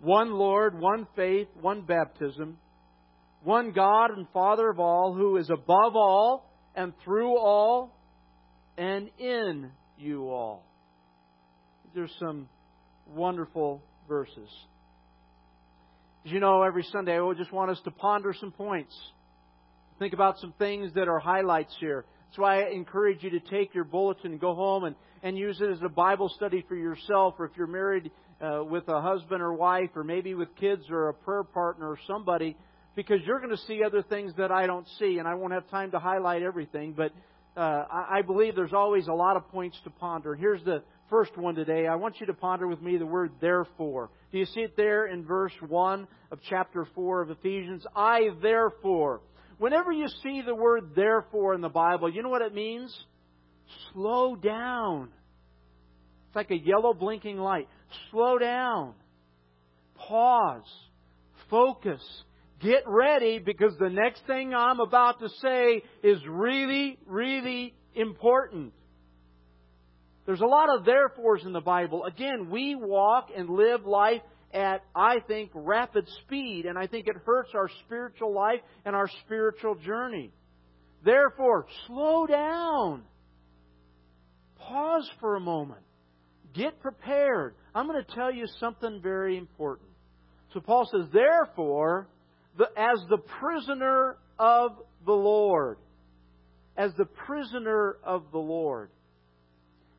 one 0.00 0.32
Lord, 0.32 0.80
one 0.80 1.06
faith, 1.14 1.48
one 1.60 1.82
baptism, 1.82 2.56
one 3.42 3.72
God 3.72 4.12
and 4.16 4.26
Father 4.32 4.70
of 4.70 4.80
all, 4.80 5.12
who 5.12 5.36
is 5.36 5.50
above 5.50 5.94
all 5.96 6.50
and 6.74 6.94
through 7.04 7.36
all 7.36 7.94
and 8.78 9.10
in 9.18 9.70
you 9.98 10.30
all. 10.30 10.64
There's 11.94 12.14
some 12.18 12.48
wonderful 13.06 13.82
verses. 14.08 14.48
As 16.24 16.32
you 16.32 16.40
know, 16.40 16.62
every 16.62 16.84
Sunday 16.90 17.18
I 17.18 17.20
would 17.20 17.36
just 17.36 17.52
want 17.52 17.70
us 17.70 17.80
to 17.84 17.90
ponder 17.90 18.34
some 18.40 18.50
points. 18.50 18.96
Think 19.98 20.14
about 20.14 20.38
some 20.38 20.54
things 20.58 20.94
that 20.94 21.06
are 21.06 21.18
highlights 21.18 21.76
here. 21.78 22.06
That's 22.34 22.40
why 22.40 22.64
I 22.64 22.70
encourage 22.70 23.22
you 23.22 23.30
to 23.30 23.38
take 23.38 23.76
your 23.76 23.84
bulletin 23.84 24.38
go 24.38 24.56
home 24.56 24.82
and, 24.82 24.96
and 25.22 25.38
use 25.38 25.60
it 25.60 25.70
as 25.70 25.78
a 25.84 25.88
Bible 25.88 26.28
study 26.34 26.64
for 26.66 26.74
yourself, 26.74 27.34
or 27.38 27.44
if 27.44 27.52
you're 27.56 27.68
married 27.68 28.10
uh, 28.40 28.64
with 28.64 28.88
a 28.88 29.00
husband 29.00 29.40
or 29.40 29.52
wife, 29.52 29.90
or 29.94 30.02
maybe 30.02 30.34
with 30.34 30.48
kids 30.56 30.82
or 30.90 31.10
a 31.10 31.14
prayer 31.14 31.44
partner 31.44 31.88
or 31.88 31.98
somebody, 32.08 32.56
because 32.96 33.20
you're 33.24 33.38
going 33.38 33.56
to 33.56 33.62
see 33.68 33.84
other 33.86 34.02
things 34.02 34.32
that 34.36 34.50
I 34.50 34.66
don't 34.66 34.84
see, 34.98 35.18
and 35.18 35.28
I 35.28 35.34
won't 35.34 35.52
have 35.52 35.70
time 35.70 35.92
to 35.92 36.00
highlight 36.00 36.42
everything, 36.42 36.94
but 36.96 37.12
uh, 37.56 37.84
I, 37.88 38.18
I 38.18 38.22
believe 38.22 38.56
there's 38.56 38.72
always 38.72 39.06
a 39.06 39.14
lot 39.14 39.36
of 39.36 39.48
points 39.50 39.78
to 39.84 39.90
ponder. 39.90 40.34
Here's 40.34 40.64
the 40.64 40.82
first 41.10 41.38
one 41.38 41.54
today, 41.54 41.86
I 41.86 41.94
want 41.94 42.18
you 42.18 42.26
to 42.26 42.34
ponder 42.34 42.66
with 42.66 42.82
me 42.82 42.96
the 42.96 43.06
word 43.06 43.30
therefore. 43.40 44.10
Do 44.32 44.38
you 44.38 44.46
see 44.46 44.62
it 44.62 44.76
there 44.76 45.06
in 45.06 45.24
verse 45.24 45.52
1 45.68 46.08
of 46.32 46.40
chapter 46.50 46.84
4 46.96 47.22
of 47.22 47.30
Ephesians? 47.30 47.86
I 47.94 48.30
therefore. 48.42 49.20
Whenever 49.58 49.92
you 49.92 50.08
see 50.22 50.42
the 50.44 50.54
word 50.54 50.90
therefore 50.94 51.54
in 51.54 51.60
the 51.60 51.68
Bible, 51.68 52.12
you 52.12 52.22
know 52.22 52.28
what 52.28 52.42
it 52.42 52.54
means? 52.54 52.94
Slow 53.92 54.36
down. 54.36 55.08
It's 56.28 56.36
like 56.36 56.50
a 56.50 56.58
yellow 56.58 56.92
blinking 56.92 57.38
light. 57.38 57.68
Slow 58.10 58.38
down. 58.38 58.94
Pause. 59.94 60.68
Focus. 61.48 62.02
Get 62.60 62.82
ready 62.86 63.38
because 63.38 63.74
the 63.78 63.90
next 63.90 64.22
thing 64.26 64.54
I'm 64.54 64.80
about 64.80 65.20
to 65.20 65.28
say 65.40 65.82
is 66.02 66.18
really, 66.28 66.98
really 67.06 67.74
important. 67.94 68.72
There's 70.26 70.40
a 70.40 70.46
lot 70.46 70.74
of 70.74 70.84
therefores 70.84 71.42
in 71.44 71.52
the 71.52 71.60
Bible. 71.60 72.04
Again, 72.04 72.48
we 72.50 72.74
walk 72.74 73.28
and 73.36 73.48
live 73.50 73.84
life 73.84 74.22
at, 74.54 74.84
I 74.94 75.16
think, 75.26 75.50
rapid 75.52 76.08
speed, 76.22 76.64
and 76.66 76.78
I 76.78 76.86
think 76.86 77.08
it 77.08 77.16
hurts 77.26 77.50
our 77.54 77.68
spiritual 77.84 78.32
life 78.32 78.60
and 78.84 78.94
our 78.94 79.08
spiritual 79.24 79.74
journey. 79.74 80.30
Therefore, 81.04 81.66
slow 81.86 82.26
down. 82.26 83.02
Pause 84.58 85.10
for 85.20 85.36
a 85.36 85.40
moment. 85.40 85.80
Get 86.54 86.80
prepared. 86.80 87.54
I'm 87.74 87.88
going 87.88 88.02
to 88.02 88.14
tell 88.14 88.32
you 88.32 88.46
something 88.60 89.00
very 89.02 89.36
important. 89.36 89.88
So 90.54 90.60
Paul 90.60 90.88
says, 90.90 91.08
therefore, 91.12 92.06
the, 92.56 92.66
as 92.76 92.98
the 93.10 93.18
prisoner 93.40 94.16
of 94.38 94.70
the 95.04 95.12
Lord, 95.12 95.78
as 96.76 96.92
the 96.96 97.04
prisoner 97.04 97.96
of 98.04 98.24
the 98.32 98.38
Lord. 98.38 98.90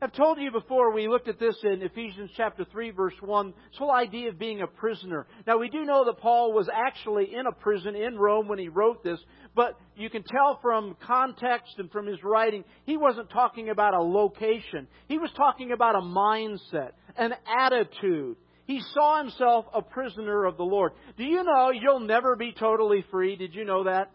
I've 0.02 0.12
told 0.12 0.38
you 0.38 0.50
before, 0.50 0.92
we 0.92 1.08
looked 1.08 1.26
at 1.26 1.40
this 1.40 1.56
in 1.64 1.80
Ephesians 1.80 2.30
chapter 2.36 2.66
3 2.70 2.90
verse 2.90 3.14
1, 3.18 3.46
this 3.46 3.78
whole 3.78 3.90
idea 3.90 4.28
of 4.28 4.38
being 4.38 4.60
a 4.60 4.66
prisoner. 4.66 5.26
Now 5.46 5.56
we 5.56 5.70
do 5.70 5.86
know 5.86 6.04
that 6.04 6.18
Paul 6.18 6.52
was 6.52 6.68
actually 6.68 7.34
in 7.34 7.46
a 7.46 7.52
prison 7.52 7.96
in 7.96 8.18
Rome 8.18 8.46
when 8.46 8.58
he 8.58 8.68
wrote 8.68 9.02
this, 9.02 9.18
but 9.54 9.78
you 9.96 10.10
can 10.10 10.22
tell 10.22 10.58
from 10.60 10.96
context 11.06 11.76
and 11.78 11.90
from 11.90 12.06
his 12.06 12.22
writing, 12.22 12.64
he 12.84 12.98
wasn't 12.98 13.30
talking 13.30 13.70
about 13.70 13.94
a 13.94 14.02
location. 14.02 14.86
He 15.08 15.16
was 15.18 15.30
talking 15.34 15.72
about 15.72 15.94
a 15.94 16.02
mindset, 16.02 16.90
an 17.16 17.32
attitude. 17.58 18.36
He 18.66 18.82
saw 18.92 19.22
himself 19.22 19.64
a 19.72 19.80
prisoner 19.80 20.44
of 20.44 20.58
the 20.58 20.64
Lord. 20.64 20.92
Do 21.16 21.24
you 21.24 21.42
know 21.42 21.70
you'll 21.70 22.00
never 22.00 22.36
be 22.36 22.52
totally 22.52 23.02
free? 23.10 23.36
Did 23.36 23.54
you 23.54 23.64
know 23.64 23.84
that? 23.84 24.10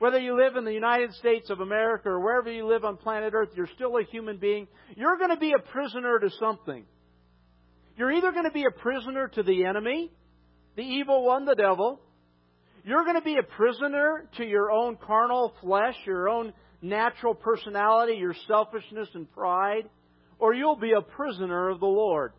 Whether 0.00 0.18
you 0.18 0.34
live 0.34 0.56
in 0.56 0.64
the 0.64 0.72
United 0.72 1.12
States 1.16 1.50
of 1.50 1.60
America 1.60 2.08
or 2.08 2.20
wherever 2.20 2.50
you 2.50 2.66
live 2.66 2.86
on 2.86 2.96
planet 2.96 3.34
Earth, 3.34 3.50
you're 3.54 3.68
still 3.74 3.98
a 3.98 4.02
human 4.02 4.38
being. 4.38 4.66
You're 4.96 5.18
going 5.18 5.28
to 5.28 5.36
be 5.36 5.52
a 5.52 5.58
prisoner 5.58 6.18
to 6.18 6.30
something. 6.40 6.86
You're 7.98 8.10
either 8.10 8.32
going 8.32 8.46
to 8.46 8.50
be 8.50 8.64
a 8.64 8.70
prisoner 8.70 9.28
to 9.28 9.42
the 9.42 9.66
enemy, 9.66 10.10
the 10.74 10.82
evil 10.82 11.22
one, 11.22 11.44
the 11.44 11.54
devil. 11.54 12.00
You're 12.82 13.04
going 13.04 13.16
to 13.16 13.22
be 13.22 13.36
a 13.36 13.42
prisoner 13.42 14.26
to 14.38 14.46
your 14.46 14.70
own 14.70 14.96
carnal 14.96 15.52
flesh, 15.60 15.96
your 16.06 16.30
own 16.30 16.54
natural 16.80 17.34
personality, 17.34 18.14
your 18.14 18.34
selfishness 18.48 19.10
and 19.12 19.30
pride, 19.30 19.82
or 20.38 20.54
you'll 20.54 20.76
be 20.76 20.92
a 20.92 21.02
prisoner 21.02 21.68
of 21.68 21.78
the 21.78 21.84
Lord. 21.84 22.32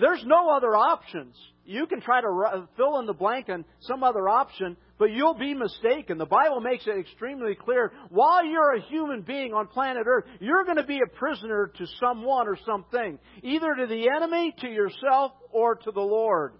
There's 0.00 0.24
no 0.26 0.50
other 0.50 0.74
options. 0.74 1.36
You 1.64 1.86
can 1.86 2.00
try 2.00 2.20
to 2.20 2.66
fill 2.76 2.98
in 2.98 3.06
the 3.06 3.12
blank 3.12 3.48
on 3.48 3.64
some 3.78 4.02
other 4.02 4.28
option, 4.28 4.76
but 4.98 5.10
you'll 5.10 5.34
be 5.34 5.54
mistaken. 5.54 6.18
The 6.18 6.26
Bible 6.26 6.60
makes 6.60 6.86
it 6.86 6.98
extremely 6.98 7.54
clear. 7.54 7.92
While 8.10 8.44
you're 8.44 8.76
a 8.76 8.82
human 8.82 9.22
being 9.22 9.52
on 9.52 9.66
planet 9.66 10.04
Earth, 10.06 10.24
you're 10.40 10.64
going 10.64 10.76
to 10.76 10.84
be 10.84 11.00
a 11.04 11.16
prisoner 11.16 11.72
to 11.78 11.86
someone 12.00 12.46
or 12.46 12.56
something, 12.64 13.18
either 13.42 13.74
to 13.74 13.86
the 13.86 14.08
enemy, 14.08 14.54
to 14.60 14.68
yourself, 14.68 15.32
or 15.50 15.74
to 15.76 15.90
the 15.90 16.00
Lord. 16.00 16.54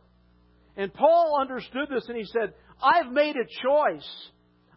And 0.76 0.92
Paul 0.92 1.38
understood 1.40 1.88
this 1.88 2.04
and 2.08 2.16
he 2.16 2.24
said, 2.24 2.54
I've 2.82 3.12
made 3.12 3.36
a 3.36 3.44
choice. 3.44 4.30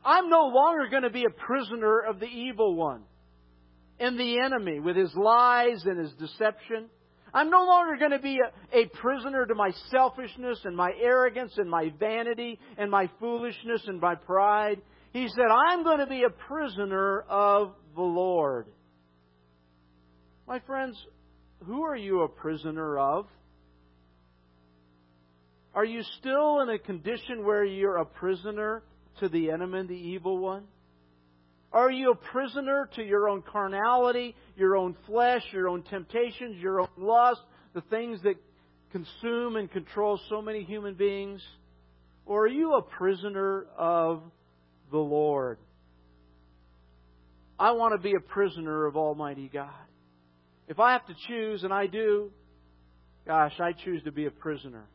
I'm 0.06 0.30
no 0.30 0.46
longer 0.54 0.88
going 0.90 1.04
to 1.04 1.10
be 1.10 1.26
a 1.26 1.30
prisoner 1.30 2.00
of 2.00 2.20
the 2.20 2.28
evil 2.28 2.76
one 2.76 3.04
and 4.00 4.20
the 4.20 4.40
enemy 4.40 4.80
with 4.80 4.96
his 4.96 5.14
lies 5.16 5.84
and 5.86 6.00
his 6.00 6.14
deception. 6.14 6.90
I'm 7.34 7.50
no 7.50 7.66
longer 7.66 7.98
going 7.98 8.12
to 8.12 8.20
be 8.20 8.40
a, 8.40 8.78
a, 8.78 8.86
prisoner 8.88 9.46
to 9.46 9.56
my 9.56 9.72
selfishness 9.92 10.60
and 10.64 10.76
my 10.76 10.92
arrogance 11.02 11.54
and 11.58 11.70
my 11.70 11.92
vanity 12.00 12.60
and 12.78 12.90
my 12.90 13.10
foolishness 13.20 13.82
and 13.88 14.00
my 14.00 14.16
pride. 14.16 14.82
He 15.12 15.28
said, 15.30 15.46
I'm 15.52 15.84
going 15.84 16.00
to 16.00 16.08
be 16.08 16.24
a 16.24 16.30
prisoner 16.30 17.22
of 17.22 17.74
the 17.96 18.02
Lord. 18.02 18.68
My 20.48 20.60
friends, 20.60 20.98
who 21.66 21.84
are 21.84 21.96
you 21.96 22.22
a 22.22 22.30
prisoner 22.30 22.98
of? 22.98 23.26
Are 25.74 25.86
you 25.86 26.02
still 26.20 26.62
in 26.62 26.70
a 26.70 26.80
condition 26.80 27.46
where 27.46 27.64
you're 27.64 27.98
a 27.98 28.06
prisoner 28.06 28.84
to 29.20 29.30
the 29.30 29.52
enemy, 29.52 29.86
the 29.88 29.94
evil 29.94 30.38
one? 30.38 30.64
Are 31.78 31.92
you 31.92 32.10
a 32.10 32.16
prisoner 32.16 32.90
to 32.96 33.04
your 33.04 33.30
own 33.30 33.44
carnality, 33.44 34.36
your 34.56 34.76
own 34.76 34.96
flesh, 35.06 35.44
your 35.54 35.70
own 35.70 35.84
temptations, 35.84 36.58
your 36.60 36.82
own 36.82 36.88
lust, 36.98 37.42
the 37.76 37.82
things 37.82 38.20
that 38.24 38.34
consume 38.92 39.58
and 39.58 39.72
control 39.72 40.20
so 40.28 40.42
many 40.42 40.64
human 40.64 40.96
beings? 40.96 41.40
Or 42.26 42.46
are 42.46 42.48
you 42.48 42.74
a 42.74 42.82
prisoner 42.82 43.68
of 43.78 44.24
the 44.90 44.98
Lord? 44.98 45.60
I 47.60 47.74
want 47.74 47.94
to 47.94 48.02
be 48.02 48.16
a 48.18 48.22
prisoner 48.22 48.88
of 48.88 48.98
Almighty 48.98 49.48
God. 49.54 49.70
If 50.68 50.80
I 50.80 50.94
have 50.94 51.06
to 51.06 51.14
choose, 51.28 51.64
and 51.64 51.72
I 51.72 51.86
do, 51.86 52.32
gosh, 53.28 53.54
I 53.60 53.74
choose 53.74 54.02
to 54.06 54.12
be 54.12 54.26
a 54.26 54.32
prisoner. 54.32 54.88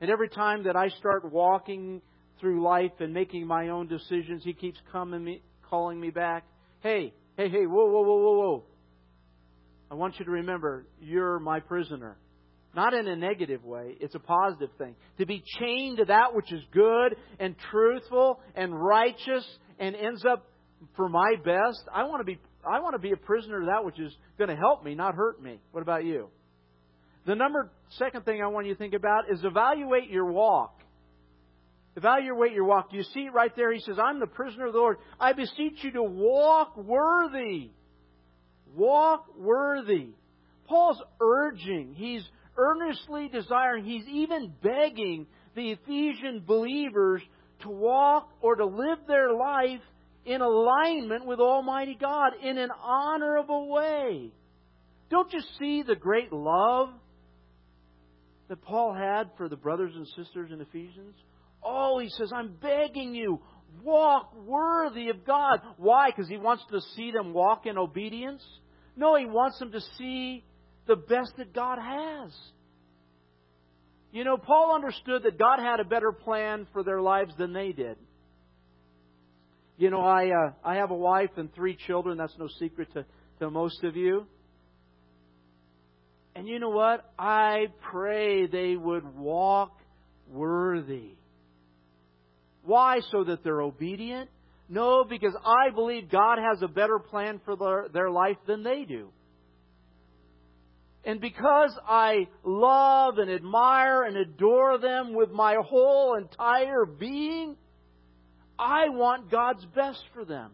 And 0.00 0.12
every 0.12 0.28
time 0.28 0.62
that 0.62 0.76
I 0.76 0.90
start 0.90 1.32
walking 1.32 2.02
through 2.38 2.62
life 2.62 2.92
and 3.00 3.12
making 3.12 3.48
my 3.48 3.70
own 3.70 3.88
decisions, 3.88 4.44
He 4.44 4.52
keeps 4.52 4.78
coming 4.92 5.24
me, 5.24 5.42
calling 5.70 5.98
me 5.98 6.10
back. 6.10 6.44
Hey, 6.80 7.14
hey, 7.36 7.48
hey, 7.48 7.66
whoa, 7.66 7.86
whoa, 7.86 8.02
whoa, 8.02 8.18
whoa, 8.18 8.38
whoa. 8.38 8.64
I 9.90 9.94
want 9.94 10.18
you 10.18 10.24
to 10.24 10.30
remember, 10.30 10.86
you're 11.00 11.38
my 11.38 11.60
prisoner. 11.60 12.16
Not 12.74 12.94
in 12.94 13.08
a 13.08 13.16
negative 13.16 13.64
way, 13.64 13.96
it's 14.00 14.14
a 14.14 14.20
positive 14.20 14.70
thing. 14.78 14.94
To 15.18 15.26
be 15.26 15.42
chained 15.58 15.98
to 15.98 16.04
that 16.04 16.34
which 16.34 16.52
is 16.52 16.60
good 16.72 17.16
and 17.40 17.56
truthful 17.70 18.40
and 18.54 18.72
righteous 18.72 19.44
and 19.78 19.96
ends 19.96 20.24
up 20.24 20.46
for 20.96 21.08
my 21.08 21.34
best. 21.44 21.82
I 21.92 22.04
want 22.04 22.20
to 22.20 22.24
be 22.24 22.38
I 22.64 22.80
want 22.80 22.94
to 22.94 22.98
be 22.98 23.12
a 23.12 23.16
prisoner 23.16 23.60
to 23.60 23.66
that 23.66 23.84
which 23.84 23.98
is 23.98 24.12
going 24.38 24.50
to 24.50 24.56
help 24.56 24.84
me, 24.84 24.94
not 24.94 25.14
hurt 25.14 25.42
me. 25.42 25.60
What 25.72 25.80
about 25.80 26.04
you? 26.04 26.28
The 27.26 27.34
number 27.34 27.70
second 27.98 28.24
thing 28.24 28.42
I 28.42 28.48
want 28.48 28.66
you 28.66 28.74
to 28.74 28.78
think 28.78 28.94
about 28.94 29.30
is 29.30 29.40
evaluate 29.42 30.10
your 30.10 30.26
walk. 30.26 30.79
Evaluate 31.96 32.52
your 32.52 32.64
walk. 32.64 32.90
Do 32.90 32.96
you 32.96 33.02
see 33.02 33.20
it 33.20 33.32
right 33.32 33.54
there? 33.56 33.72
He 33.72 33.80
says, 33.80 33.96
I'm 33.98 34.20
the 34.20 34.26
prisoner 34.26 34.66
of 34.66 34.72
the 34.72 34.78
Lord. 34.78 34.98
I 35.18 35.32
beseech 35.32 35.82
you 35.82 35.92
to 35.92 36.02
walk 36.02 36.76
worthy. 36.76 37.70
Walk 38.76 39.26
worthy. 39.36 40.10
Paul's 40.68 41.02
urging, 41.20 41.94
he's 41.96 42.22
earnestly 42.56 43.28
desiring, 43.28 43.84
he's 43.84 44.06
even 44.06 44.52
begging 44.62 45.26
the 45.56 45.72
Ephesian 45.72 46.44
believers 46.46 47.22
to 47.62 47.68
walk 47.68 48.30
or 48.40 48.54
to 48.54 48.64
live 48.64 48.98
their 49.08 49.32
life 49.32 49.80
in 50.24 50.40
alignment 50.40 51.26
with 51.26 51.40
Almighty 51.40 51.96
God 52.00 52.34
in 52.40 52.56
an 52.56 52.70
honorable 52.80 53.68
way. 53.68 54.30
Don't 55.10 55.32
you 55.32 55.40
see 55.58 55.82
the 55.82 55.96
great 55.96 56.32
love 56.32 56.90
that 58.48 58.62
Paul 58.62 58.94
had 58.94 59.30
for 59.36 59.48
the 59.48 59.56
brothers 59.56 59.92
and 59.96 60.06
sisters 60.16 60.52
in 60.52 60.60
Ephesians? 60.60 61.16
Oh, 61.62 61.98
he 61.98 62.08
says, 62.10 62.32
I'm 62.34 62.54
begging 62.60 63.14
you, 63.14 63.40
walk 63.82 64.34
worthy 64.44 65.08
of 65.08 65.24
God. 65.24 65.60
Why? 65.76 66.10
Because 66.10 66.28
he 66.28 66.36
wants 66.36 66.64
to 66.70 66.80
see 66.96 67.10
them 67.10 67.32
walk 67.32 67.66
in 67.66 67.78
obedience? 67.78 68.42
No, 68.96 69.16
he 69.16 69.26
wants 69.26 69.58
them 69.58 69.72
to 69.72 69.80
see 69.98 70.44
the 70.86 70.96
best 70.96 71.32
that 71.38 71.54
God 71.54 71.78
has. 71.78 72.32
You 74.12 74.24
know, 74.24 74.36
Paul 74.36 74.74
understood 74.74 75.22
that 75.22 75.38
God 75.38 75.60
had 75.60 75.78
a 75.80 75.84
better 75.84 76.12
plan 76.12 76.66
for 76.72 76.82
their 76.82 77.00
lives 77.00 77.32
than 77.38 77.52
they 77.52 77.72
did. 77.72 77.96
You 79.76 79.88
know, 79.88 80.00
I 80.00 80.26
uh, 80.26 80.52
I 80.64 80.76
have 80.76 80.90
a 80.90 80.96
wife 80.96 81.30
and 81.36 81.54
three 81.54 81.76
children. 81.86 82.18
That's 82.18 82.36
no 82.38 82.48
secret 82.58 82.92
to, 82.94 83.06
to 83.38 83.50
most 83.50 83.82
of 83.84 83.96
you. 83.96 84.26
And 86.34 86.46
you 86.48 86.58
know 86.58 86.70
what? 86.70 87.12
I 87.18 87.68
pray 87.90 88.46
they 88.46 88.76
would 88.76 89.16
walk 89.16 89.78
worthy. 90.28 91.14
Why? 92.64 93.00
So 93.10 93.24
that 93.24 93.42
they're 93.42 93.62
obedient? 93.62 94.30
No, 94.68 95.04
because 95.04 95.34
I 95.44 95.70
believe 95.74 96.10
God 96.10 96.38
has 96.38 96.62
a 96.62 96.68
better 96.68 96.98
plan 96.98 97.40
for 97.44 97.56
their, 97.56 97.86
their 97.92 98.10
life 98.10 98.36
than 98.46 98.62
they 98.62 98.84
do. 98.84 99.10
And 101.04 101.20
because 101.20 101.76
I 101.88 102.28
love 102.44 103.18
and 103.18 103.30
admire 103.30 104.02
and 104.02 104.16
adore 104.16 104.78
them 104.78 105.14
with 105.14 105.30
my 105.30 105.56
whole 105.60 106.16
entire 106.16 106.84
being, 106.84 107.56
I 108.58 108.90
want 108.90 109.30
God's 109.30 109.64
best 109.74 110.02
for 110.12 110.24
them. 110.24 110.52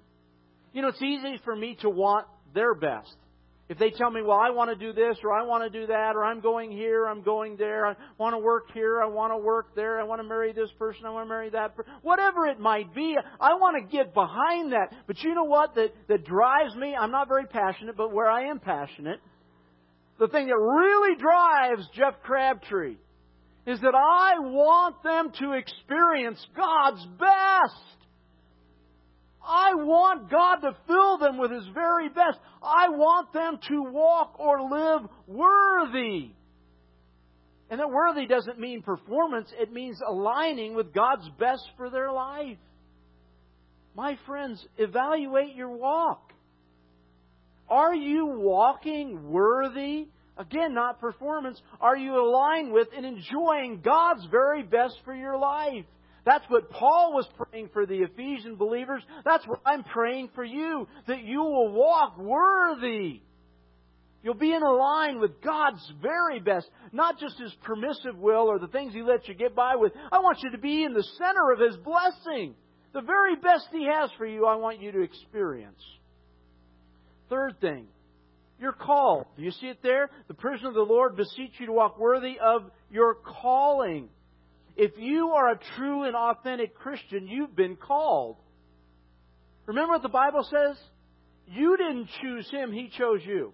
You 0.72 0.82
know, 0.82 0.88
it's 0.88 1.02
easy 1.02 1.40
for 1.44 1.56
me 1.56 1.76
to 1.80 1.90
want 1.90 2.26
their 2.54 2.74
best. 2.74 3.14
If 3.68 3.78
they 3.78 3.90
tell 3.90 4.10
me, 4.12 4.22
well, 4.22 4.38
I 4.38 4.50
want 4.50 4.70
to 4.70 4.76
do 4.76 4.92
this 4.92 5.16
or 5.24 5.32
I 5.32 5.42
want 5.44 5.64
to 5.64 5.80
do 5.80 5.88
that 5.88 6.12
or 6.14 6.24
I'm 6.24 6.40
going 6.40 6.70
here, 6.70 7.06
I'm 7.06 7.22
going 7.22 7.56
there, 7.56 7.84
I 7.84 7.96
want 8.16 8.34
to 8.34 8.38
work 8.38 8.70
here, 8.72 9.02
I 9.02 9.06
want 9.06 9.32
to 9.32 9.38
work 9.38 9.74
there, 9.74 9.98
I 10.00 10.04
want 10.04 10.20
to 10.20 10.28
marry 10.28 10.52
this 10.52 10.70
person, 10.78 11.04
I 11.04 11.10
want 11.10 11.26
to 11.26 11.28
marry 11.28 11.50
that 11.50 11.74
person, 11.74 11.92
whatever 12.02 12.46
it 12.46 12.60
might 12.60 12.94
be, 12.94 13.16
I 13.40 13.54
want 13.54 13.76
to 13.76 13.96
get 13.96 14.14
behind 14.14 14.72
that. 14.72 14.94
But 15.08 15.20
you 15.24 15.34
know 15.34 15.44
what 15.44 15.74
that, 15.74 15.92
that 16.08 16.24
drives 16.24 16.76
me? 16.76 16.94
I'm 16.94 17.10
not 17.10 17.26
very 17.26 17.46
passionate, 17.46 17.96
but 17.96 18.12
where 18.12 18.30
I 18.30 18.50
am 18.50 18.60
passionate, 18.60 19.18
the 20.20 20.28
thing 20.28 20.46
that 20.46 20.56
really 20.56 21.16
drives 21.16 21.88
Jeff 21.92 22.22
Crabtree 22.22 22.96
is 23.66 23.80
that 23.80 23.94
I 23.96 24.38
want 24.38 25.02
them 25.02 25.32
to 25.40 25.54
experience 25.54 26.38
God's 26.56 27.04
best. 27.18 27.96
I 29.46 29.74
want 29.74 30.30
God 30.30 30.56
to 30.56 30.76
fill 30.86 31.18
them 31.18 31.38
with 31.38 31.50
His 31.50 31.66
very 31.72 32.08
best. 32.08 32.38
I 32.62 32.88
want 32.88 33.32
them 33.32 33.58
to 33.68 33.82
walk 33.92 34.38
or 34.38 34.68
live 34.68 35.08
worthy. 35.26 36.32
And 37.70 37.80
that 37.80 37.90
worthy 37.90 38.26
doesn't 38.26 38.58
mean 38.58 38.82
performance, 38.82 39.52
it 39.58 39.72
means 39.72 40.00
aligning 40.06 40.74
with 40.74 40.92
God's 40.92 41.28
best 41.38 41.62
for 41.76 41.90
their 41.90 42.12
life. 42.12 42.58
My 43.94 44.18
friends, 44.26 44.64
evaluate 44.76 45.54
your 45.54 45.70
walk. 45.70 46.32
Are 47.68 47.94
you 47.94 48.26
walking 48.26 49.30
worthy? 49.30 50.08
Again, 50.36 50.74
not 50.74 51.00
performance. 51.00 51.60
Are 51.80 51.96
you 51.96 52.14
aligned 52.14 52.72
with 52.72 52.88
and 52.94 53.06
enjoying 53.06 53.80
God's 53.82 54.26
very 54.30 54.62
best 54.62 54.94
for 55.04 55.14
your 55.14 55.38
life? 55.38 55.86
That's 56.26 56.44
what 56.48 56.70
Paul 56.70 57.12
was 57.14 57.28
praying 57.38 57.70
for 57.72 57.86
the 57.86 58.02
Ephesian 58.02 58.56
believers. 58.56 59.02
That's 59.24 59.46
what 59.46 59.60
I'm 59.64 59.84
praying 59.84 60.30
for 60.34 60.44
you, 60.44 60.88
that 61.06 61.22
you 61.22 61.38
will 61.38 61.72
walk 61.72 62.18
worthy. 62.18 63.22
You'll 64.24 64.34
be 64.34 64.52
in 64.52 64.62
a 64.64 64.72
line 64.72 65.20
with 65.20 65.40
God's 65.40 65.80
very 66.02 66.40
best, 66.40 66.68
not 66.90 67.20
just 67.20 67.38
His 67.38 67.54
permissive 67.62 68.18
will 68.18 68.48
or 68.48 68.58
the 68.58 68.66
things 68.66 68.92
He 68.92 69.02
lets 69.02 69.28
you 69.28 69.34
get 69.34 69.54
by 69.54 69.76
with. 69.76 69.92
I 70.10 70.18
want 70.18 70.38
you 70.42 70.50
to 70.50 70.58
be 70.58 70.82
in 70.82 70.94
the 70.94 71.06
center 71.16 71.52
of 71.52 71.60
His 71.60 71.76
blessing. 71.76 72.56
The 72.92 73.02
very 73.02 73.36
best 73.36 73.68
He 73.70 73.86
has 73.86 74.10
for 74.18 74.26
you, 74.26 74.46
I 74.46 74.56
want 74.56 74.80
you 74.80 74.90
to 74.90 75.02
experience. 75.02 75.80
Third 77.30 77.60
thing, 77.60 77.86
you're 78.60 78.72
called. 78.72 79.26
Do 79.36 79.44
you 79.44 79.52
see 79.52 79.68
it 79.68 79.78
there? 79.80 80.10
The 80.26 80.34
prison 80.34 80.66
of 80.66 80.74
the 80.74 80.80
Lord 80.80 81.14
beseech 81.14 81.52
you 81.60 81.66
to 81.66 81.72
walk 81.72 81.96
worthy 81.96 82.36
of 82.40 82.62
your 82.90 83.14
calling. 83.14 84.08
If 84.76 84.92
you 84.98 85.30
are 85.30 85.52
a 85.52 85.60
true 85.76 86.04
and 86.04 86.14
authentic 86.14 86.74
Christian, 86.74 87.26
you've 87.26 87.56
been 87.56 87.76
called. 87.76 88.36
Remember 89.66 89.94
what 89.94 90.02
the 90.02 90.08
Bible 90.08 90.42
says? 90.44 90.76
You 91.48 91.76
didn't 91.76 92.08
choose 92.20 92.48
him, 92.50 92.72
he 92.72 92.90
chose 92.96 93.20
you. 93.24 93.52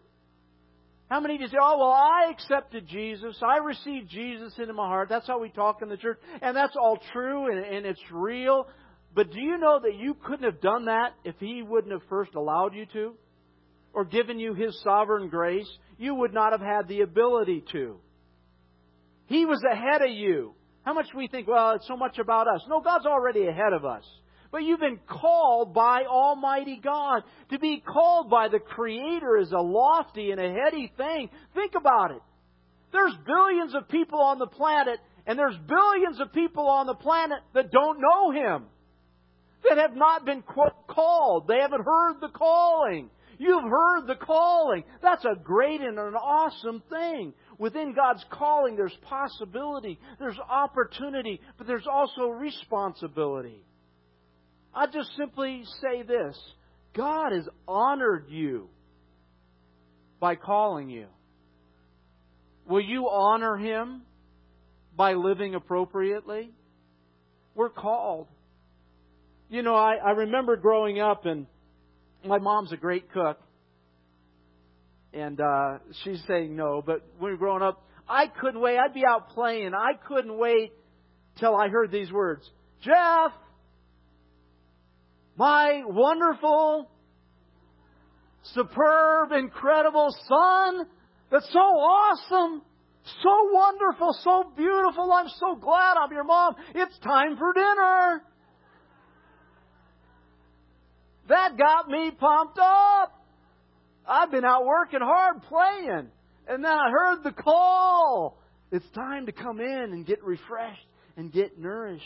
How 1.09 1.21
many 1.21 1.35
of 1.35 1.43
you 1.43 1.49
say, 1.49 1.59
oh, 1.61 1.76
well, 1.79 1.93
I 1.93 2.31
accepted 2.31 2.88
Jesus. 2.88 3.37
I 3.43 3.59
received 3.59 4.09
Jesus 4.09 4.55
into 4.59 4.73
my 4.73 4.87
heart. 4.87 5.11
That's 5.11 5.26
how 5.26 5.38
we 5.38 5.50
talk 5.50 5.83
in 5.83 5.91
the 5.91 5.99
church. 5.99 6.19
And 6.41 6.57
that's 6.57 6.75
all 6.75 6.99
true 7.12 7.52
and, 7.52 7.64
and 7.64 7.85
it's 7.85 8.00
real. 8.11 8.67
But 9.14 9.31
do 9.31 9.38
you 9.38 9.59
know 9.59 9.79
that 9.83 9.95
you 9.95 10.17
couldn't 10.25 10.50
have 10.50 10.62
done 10.62 10.87
that 10.87 11.12
if 11.23 11.35
he 11.38 11.62
wouldn't 11.62 11.93
have 11.93 12.09
first 12.09 12.35
allowed 12.35 12.75
you 12.75 12.87
to? 12.95 13.12
Or 13.93 14.07
given 14.07 14.38
you 14.38 14.55
his 14.55 14.81
sovereign 14.83 15.29
grace? 15.29 15.69
You 15.99 16.14
would 16.14 16.33
not 16.33 16.52
have 16.52 16.62
had 16.62 16.88
the 16.88 17.02
ability 17.02 17.62
to. 17.73 17.97
He 19.26 19.45
was 19.45 19.62
ahead 19.71 20.00
of 20.00 20.11
you. 20.11 20.55
How 20.85 20.95
much 20.95 21.07
we 21.15 21.29
think, 21.29 21.47
well, 21.47 21.73
it's 21.73 21.87
so 21.87 21.97
much 21.97 22.19
about 22.19 22.49
us. 22.49 22.62
No, 22.69 22.81
God's 22.81 23.07
already 23.07 23.47
ahead 23.47 23.73
of 23.73 23.85
us. 23.85 24.05
But 24.51 24.65
you've 24.65 24.81
been 24.81 25.01
called 25.09 25.73
by 25.73 26.03
Almighty 26.05 26.81
God. 26.83 27.23
To 27.51 27.59
be 27.59 27.81
called 27.81 28.29
by 28.29 28.49
the 28.49 28.59
Creator 28.59 29.39
is 29.39 29.53
a 29.53 29.61
lofty 29.61 30.31
and 30.31 30.41
a 30.41 30.53
heady 30.53 30.93
thing. 30.97 31.31
Think 31.55 31.73
about 31.75 32.11
it. 32.11 32.21
There's 32.93 33.15
billions 33.25 33.75
of 33.75 33.89
people 33.89 34.21
on 34.21 34.39
the 34.39 34.47
planet, 34.47 34.99
and 35.27 35.39
there's 35.39 35.57
billions 35.67 36.21
of 36.21 36.33
people 36.35 36.69
on 36.69 36.87
the 36.87 36.95
planet 36.95 37.39
that 37.55 37.73
don't 37.73 38.01
know 38.01 38.31
Him. 38.31 38.65
That 39.67 39.79
have 39.79 39.97
not 39.97 40.27
been 40.27 40.43
called. 40.43 41.47
They 41.49 41.61
haven't 41.61 41.85
heard 41.85 42.17
the 42.21 42.29
calling. 42.29 43.09
You've 43.38 43.64
heard 43.64 44.07
the 44.07 44.16
calling. 44.16 44.85
That's 45.03 45.25
a 45.25 45.35
great 45.42 45.81
and 45.81 45.99
an 45.99 46.14
awesome 46.14 46.83
thing. 46.90 47.33
Within 47.59 47.95
God's 47.95 48.25
calling, 48.31 48.77
there's 48.77 48.97
possibility, 49.09 49.99
there's 50.19 50.38
opportunity, 50.49 51.41
but 51.59 51.67
there's 51.67 51.87
also 51.91 52.29
responsibility. 52.29 53.65
I 54.75 54.87
just 54.87 55.11
simply 55.17 55.65
say 55.81 56.03
this 56.03 56.38
God 56.95 57.33
has 57.33 57.49
honored 57.69 58.27
you 58.29 58.69
by 60.21 60.37
calling 60.37 60.88
you. 60.88 61.07
Will 62.67 62.81
you 62.81 63.09
honor 63.11 63.57
Him 63.57 64.03
by 64.97 65.15
living 65.15 65.55
appropriately? 65.55 66.51
We're 67.55 67.71
called. 67.71 68.29
You 69.51 69.62
know, 69.62 69.75
I, 69.75 69.97
I 69.97 70.11
remember 70.12 70.57
growing 70.57 71.01
up, 71.01 71.27
and 71.27 71.47
my 72.25 72.38
mom's 72.38 72.73
a 72.73 72.77
great 72.77 73.12
cook 73.12 73.38
and 75.12 75.40
uh, 75.40 75.79
she's 76.03 76.22
saying 76.27 76.57
no. 76.57 76.83
But 76.85 77.05
when 77.18 77.31
we 77.31 77.31
were 77.33 77.37
growing 77.37 77.62
up, 77.62 77.85
I 78.09 78.27
couldn't 78.27 78.61
wait. 78.61 78.79
I'd 78.79 78.94
be 78.94 79.05
out 79.09 79.31
playing. 79.31 79.72
I 79.75 79.92
couldn't 80.07 80.37
wait 80.38 80.72
till 81.38 81.55
I 81.55 81.68
heard 81.68 81.90
these 81.90 82.12
words, 82.12 82.48
Jeff, 82.83 83.33
my 85.37 85.83
wonderful, 85.87 86.90
superb, 88.55 89.33
incredible 89.33 90.14
son. 90.29 90.87
That's 91.31 91.51
so 91.53 91.59
awesome. 91.59 92.62
So 93.05 93.48
wonderful, 93.51 94.12
so 94.22 94.53
beautiful. 94.57 95.11
I'm 95.12 95.29
so 95.29 95.57
glad 95.57 95.96
I'm 95.96 96.12
your 96.12 96.25
mom. 96.25 96.55
It's 96.75 96.96
time 96.98 97.37
for 97.37 97.53
dinner. 97.53 98.22
That 101.29 101.57
got 101.57 101.88
me 101.88 102.11
pumped 102.11 102.59
up. 102.59 103.22
I've 104.07 104.31
been 104.31 104.45
out 104.45 104.65
working 104.65 105.01
hard 105.03 105.43
playing. 105.43 106.09
And 106.49 106.65
then 106.65 106.73
I 106.73 106.91
heard 106.91 107.23
the 107.23 107.33
call. 107.33 108.38
It's 108.71 108.88
time 108.95 109.27
to 109.27 109.33
come 109.33 109.61
in 109.61 109.91
and 109.93 110.07
get 110.07 110.23
refreshed 110.25 110.87
and 111.17 111.33
get 111.33 111.59
nourished. 111.59 112.05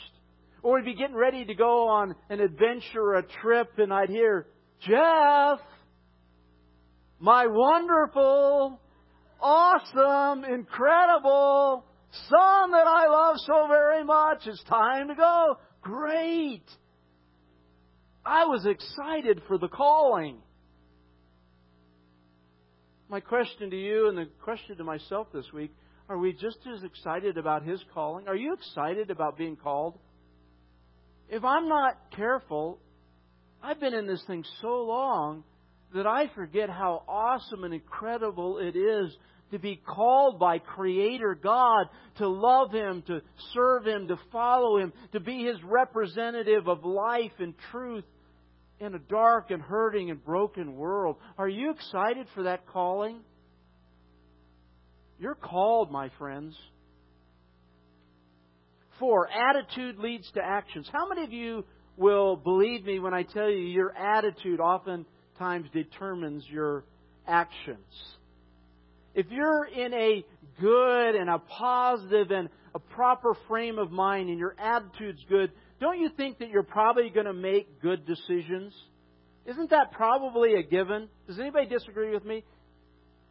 Or 0.62 0.76
we'd 0.76 0.84
be 0.84 0.94
getting 0.94 1.16
ready 1.16 1.44
to 1.44 1.54
go 1.54 1.88
on 1.88 2.14
an 2.28 2.40
adventure 2.40 3.00
or 3.00 3.14
a 3.14 3.22
trip, 3.22 3.72
and 3.78 3.92
I'd 3.92 4.10
hear, 4.10 4.46
Jeff, 4.80 5.60
my 7.18 7.46
wonderful, 7.46 8.80
awesome, 9.40 10.44
incredible 10.44 11.84
son 12.28 12.70
that 12.72 12.86
I 12.86 13.06
love 13.08 13.36
so 13.38 13.66
very 13.68 14.04
much, 14.04 14.46
it's 14.46 14.62
time 14.64 15.08
to 15.08 15.14
go. 15.14 15.56
Great. 15.82 16.64
I 18.24 18.46
was 18.46 18.66
excited 18.66 19.42
for 19.46 19.58
the 19.58 19.68
calling. 19.68 20.38
My 23.08 23.20
question 23.20 23.70
to 23.70 23.76
you 23.76 24.08
and 24.08 24.18
the 24.18 24.26
question 24.42 24.76
to 24.78 24.84
myself 24.84 25.28
this 25.32 25.46
week 25.52 25.70
are 26.08 26.18
we 26.18 26.32
just 26.32 26.58
as 26.72 26.82
excited 26.84 27.36
about 27.36 27.64
His 27.64 27.80
calling? 27.94 28.28
Are 28.28 28.36
you 28.36 28.54
excited 28.54 29.10
about 29.10 29.36
being 29.36 29.56
called? 29.56 29.98
If 31.28 31.44
I'm 31.44 31.68
not 31.68 31.96
careful, 32.16 32.78
I've 33.62 33.80
been 33.80 33.94
in 33.94 34.06
this 34.06 34.22
thing 34.26 34.44
so 34.60 34.84
long 34.84 35.44
that 35.94 36.06
I 36.06 36.28
forget 36.34 36.68
how 36.68 37.02
awesome 37.08 37.64
and 37.64 37.74
incredible 37.74 38.58
it 38.58 38.76
is 38.76 39.16
to 39.52 39.58
be 39.58 39.76
called 39.76 40.38
by 40.40 40.58
Creator 40.58 41.38
God, 41.40 41.86
to 42.18 42.28
love 42.28 42.72
Him, 42.72 43.02
to 43.06 43.20
serve 43.52 43.86
Him, 43.86 44.08
to 44.08 44.18
follow 44.32 44.78
Him, 44.78 44.92
to 45.12 45.20
be 45.20 45.44
His 45.44 45.62
representative 45.64 46.68
of 46.68 46.84
life 46.84 47.32
and 47.38 47.54
truth 47.70 48.04
in 48.80 48.94
a 48.94 48.98
dark 48.98 49.50
and 49.50 49.62
hurting 49.62 50.10
and 50.10 50.22
broken 50.24 50.76
world. 50.76 51.16
Are 51.38 51.48
you 51.48 51.70
excited 51.70 52.26
for 52.34 52.44
that 52.44 52.66
calling? 52.66 53.20
You're 55.18 55.34
called, 55.34 55.90
my 55.90 56.10
friends. 56.18 56.54
Four, 58.98 59.28
attitude 59.30 59.98
leads 59.98 60.30
to 60.32 60.40
actions. 60.42 60.88
How 60.92 61.08
many 61.08 61.24
of 61.24 61.32
you 61.32 61.64
will 61.96 62.36
believe 62.36 62.84
me 62.84 62.98
when 62.98 63.14
I 63.14 63.22
tell 63.22 63.48
you 63.48 63.58
your 63.58 63.96
attitude 63.96 64.60
oftentimes 64.60 65.68
determines 65.72 66.44
your 66.48 66.84
actions? 67.26 67.86
If 69.14 69.26
you're 69.30 69.64
in 69.64 69.94
a 69.94 70.24
good 70.60 71.14
and 71.14 71.30
a 71.30 71.38
positive 71.38 72.30
and 72.30 72.50
a 72.74 72.78
proper 72.78 73.34
frame 73.48 73.78
of 73.78 73.90
mind 73.90 74.28
and 74.28 74.38
your 74.38 74.54
attitude's 74.58 75.24
good, 75.28 75.50
don't 75.80 75.98
you 75.98 76.10
think 76.16 76.38
that 76.38 76.48
you're 76.48 76.62
probably 76.62 77.10
going 77.10 77.26
to 77.26 77.32
make 77.32 77.82
good 77.82 78.06
decisions? 78.06 78.74
Isn't 79.44 79.70
that 79.70 79.92
probably 79.92 80.54
a 80.54 80.62
given? 80.62 81.08
Does 81.26 81.38
anybody 81.38 81.66
disagree 81.66 82.12
with 82.12 82.24
me? 82.24 82.44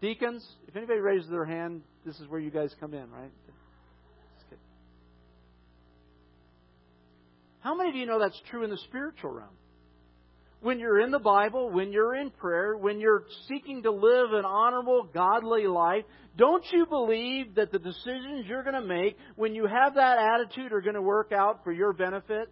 Deacons, 0.02 0.46
if 0.68 0.76
anybody 0.76 1.00
raises 1.00 1.30
their 1.30 1.46
hand, 1.46 1.82
this 2.06 2.20
is 2.20 2.28
where 2.28 2.40
you 2.40 2.52
guys 2.52 2.74
come 2.80 2.94
in, 2.94 3.10
right? 3.12 3.32
How 7.62 7.74
many 7.74 7.90
of 7.90 7.96
you 7.96 8.06
know 8.06 8.20
that's 8.20 8.40
true 8.52 8.64
in 8.64 8.70
the 8.70 8.78
spiritual 8.78 9.32
realm? 9.32 9.50
When 10.66 10.80
you're 10.80 11.00
in 11.00 11.12
the 11.12 11.20
Bible, 11.20 11.70
when 11.70 11.92
you're 11.92 12.16
in 12.16 12.32
prayer, 12.32 12.76
when 12.76 13.00
you're 13.00 13.26
seeking 13.48 13.84
to 13.84 13.92
live 13.92 14.34
an 14.34 14.46
honorable, 14.46 15.08
godly 15.14 15.68
life, 15.68 16.06
don't 16.36 16.66
you 16.72 16.88
believe 16.88 17.54
that 17.54 17.72
the 17.72 17.78
decisions 17.78 18.48
you're 18.48 18.64
going 18.64 18.74
to 18.74 18.82
make 18.82 19.16
when 19.36 19.54
you 19.54 19.68
have 19.68 19.94
that 19.94 20.18
attitude 20.18 20.74
are 20.74 20.82
going 20.82 20.96
to 20.96 21.04
work 21.04 21.32
out 21.32 21.64
for 21.64 21.72
your 21.72 21.94
benefit? 21.94 22.52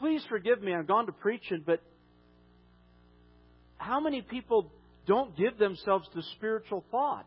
Please 0.00 0.20
forgive 0.28 0.60
me, 0.60 0.74
I've 0.74 0.88
gone 0.88 1.06
to 1.06 1.12
preaching, 1.12 1.62
but 1.64 1.80
how 3.76 4.00
many 4.00 4.22
people 4.22 4.72
don't 5.06 5.36
give 5.36 5.58
themselves 5.58 6.08
to 6.12 6.22
spiritual 6.34 6.84
thought? 6.90 7.26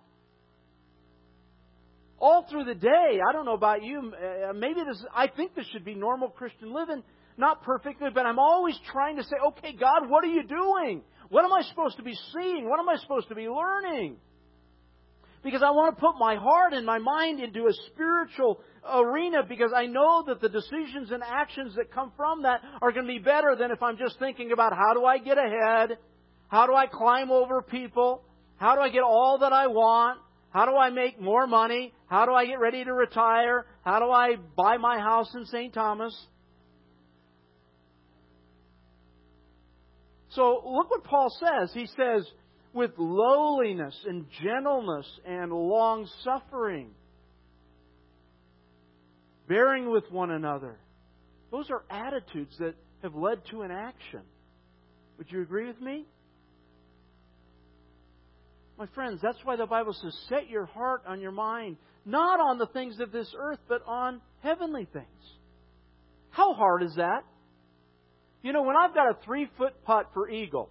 All 2.19 2.45
through 2.51 2.65
the 2.65 2.75
day, 2.75 3.19
I 3.25 3.31
don't 3.31 3.45
know 3.45 3.53
about 3.53 3.81
you, 3.81 4.11
uh, 4.11 4.51
maybe 4.51 4.81
this, 4.85 5.01
I 5.15 5.27
think 5.27 5.55
this 5.55 5.67
should 5.71 5.85
be 5.85 5.95
normal 5.95 6.27
Christian 6.27 6.73
living. 6.73 7.01
Not 7.37 7.63
perfectly, 7.63 8.09
but 8.13 8.25
I'm 8.25 8.39
always 8.39 8.77
trying 8.91 9.17
to 9.17 9.23
say, 9.23 9.35
okay, 9.49 9.73
God, 9.73 10.09
what 10.09 10.23
are 10.23 10.27
you 10.27 10.43
doing? 10.43 11.01
What 11.29 11.45
am 11.45 11.53
I 11.53 11.63
supposed 11.63 11.97
to 11.97 12.03
be 12.03 12.15
seeing? 12.33 12.69
What 12.69 12.79
am 12.79 12.87
I 12.89 12.97
supposed 12.97 13.29
to 13.29 13.35
be 13.35 13.47
learning? 13.47 14.17
Because 15.43 15.61
I 15.61 15.71
want 15.71 15.95
to 15.95 15.99
put 15.99 16.13
my 16.17 16.35
heart 16.35 16.73
and 16.73 16.85
my 16.85 16.99
mind 16.99 17.41
into 17.41 17.67
a 17.67 17.73
spiritual 17.91 18.61
arena 18.89 19.43
because 19.47 19.71
I 19.75 19.87
know 19.87 20.23
that 20.27 20.39
the 20.41 20.47
decisions 20.47 21.11
and 21.11 21.21
actions 21.21 21.75
that 21.75 21.91
come 21.91 22.13
from 22.15 22.43
that 22.43 22.61
are 22.81 22.91
going 22.91 23.05
to 23.05 23.11
be 23.11 23.19
better 23.19 23.55
than 23.57 23.71
if 23.71 23.81
I'm 23.83 23.97
just 23.97 24.19
thinking 24.19 24.51
about 24.53 24.73
how 24.73 24.93
do 24.93 25.05
I 25.05 25.17
get 25.17 25.37
ahead? 25.37 25.97
How 26.47 26.65
do 26.65 26.73
I 26.73 26.87
climb 26.87 27.31
over 27.31 27.61
people? 27.61 28.23
How 28.57 28.75
do 28.75 28.81
I 28.81 28.89
get 28.89 29.01
all 29.01 29.39
that 29.41 29.51
I 29.51 29.67
want? 29.67 30.19
How 30.51 30.65
do 30.65 30.77
I 30.77 30.91
make 30.91 31.19
more 31.19 31.47
money? 31.47 31.93
How 32.05 32.25
do 32.25 32.33
I 32.33 32.45
get 32.45 32.59
ready 32.59 32.83
to 32.83 32.93
retire? 32.93 33.65
How 33.83 33.99
do 33.99 34.11
I 34.11 34.35
buy 34.55 34.77
my 34.77 34.99
house 34.99 35.33
in 35.35 35.45
St. 35.45 35.73
Thomas? 35.73 36.15
So 40.35 40.61
look 40.65 40.89
what 40.89 41.03
Paul 41.03 41.29
says. 41.39 41.71
He 41.73 41.87
says, 41.87 42.25
with 42.73 42.91
lowliness 42.97 43.95
and 44.05 44.25
gentleness 44.43 45.05
and 45.25 45.51
long 45.51 46.07
suffering, 46.23 46.89
bearing 49.47 49.91
with 49.91 50.05
one 50.09 50.31
another. 50.31 50.79
Those 51.51 51.69
are 51.69 51.83
attitudes 51.89 52.55
that 52.59 52.73
have 53.03 53.13
led 53.13 53.41
to 53.51 53.61
an 53.61 53.71
action. 53.71 54.21
Would 55.17 55.31
you 55.31 55.41
agree 55.41 55.67
with 55.67 55.79
me? 55.79 56.05
My 58.79 58.87
friends, 58.95 59.19
that's 59.21 59.37
why 59.43 59.55
the 59.55 59.67
Bible 59.67 59.93
says, 59.93 60.17
set 60.29 60.49
your 60.49 60.65
heart 60.65 61.03
on 61.07 61.21
your 61.21 61.31
mind, 61.31 61.77
not 62.05 62.39
on 62.39 62.57
the 62.57 62.65
things 62.67 62.99
of 62.99 63.11
this 63.11 63.31
earth, 63.37 63.59
but 63.67 63.83
on 63.85 64.19
heavenly 64.41 64.87
things. 64.91 65.05
How 66.31 66.55
hard 66.55 66.81
is 66.81 66.95
that? 66.95 67.23
You 68.43 68.51
know, 68.51 68.61
when 68.61 68.75
I've 68.75 68.93
got 68.93 69.09
a 69.09 69.17
three 69.25 69.49
foot 69.57 69.73
putt 69.85 70.09
for 70.13 70.29
eagle, 70.29 70.69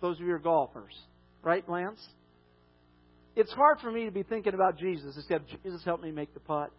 those 0.00 0.20
of 0.20 0.26
you 0.26 0.34
are 0.34 0.38
golfers, 0.38 0.92
right, 1.42 1.68
Lance? 1.68 2.00
It's 3.34 3.52
hard 3.52 3.80
for 3.80 3.90
me 3.90 4.04
to 4.04 4.10
be 4.10 4.22
thinking 4.22 4.54
about 4.54 4.78
Jesus, 4.78 5.16
except 5.16 5.48
Jesus 5.62 5.82
help 5.84 6.02
me 6.02 6.12
make 6.12 6.32
the 6.34 6.40
putt. 6.40 6.70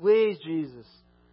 Please, 0.00 0.38
Jesus. 0.44 0.86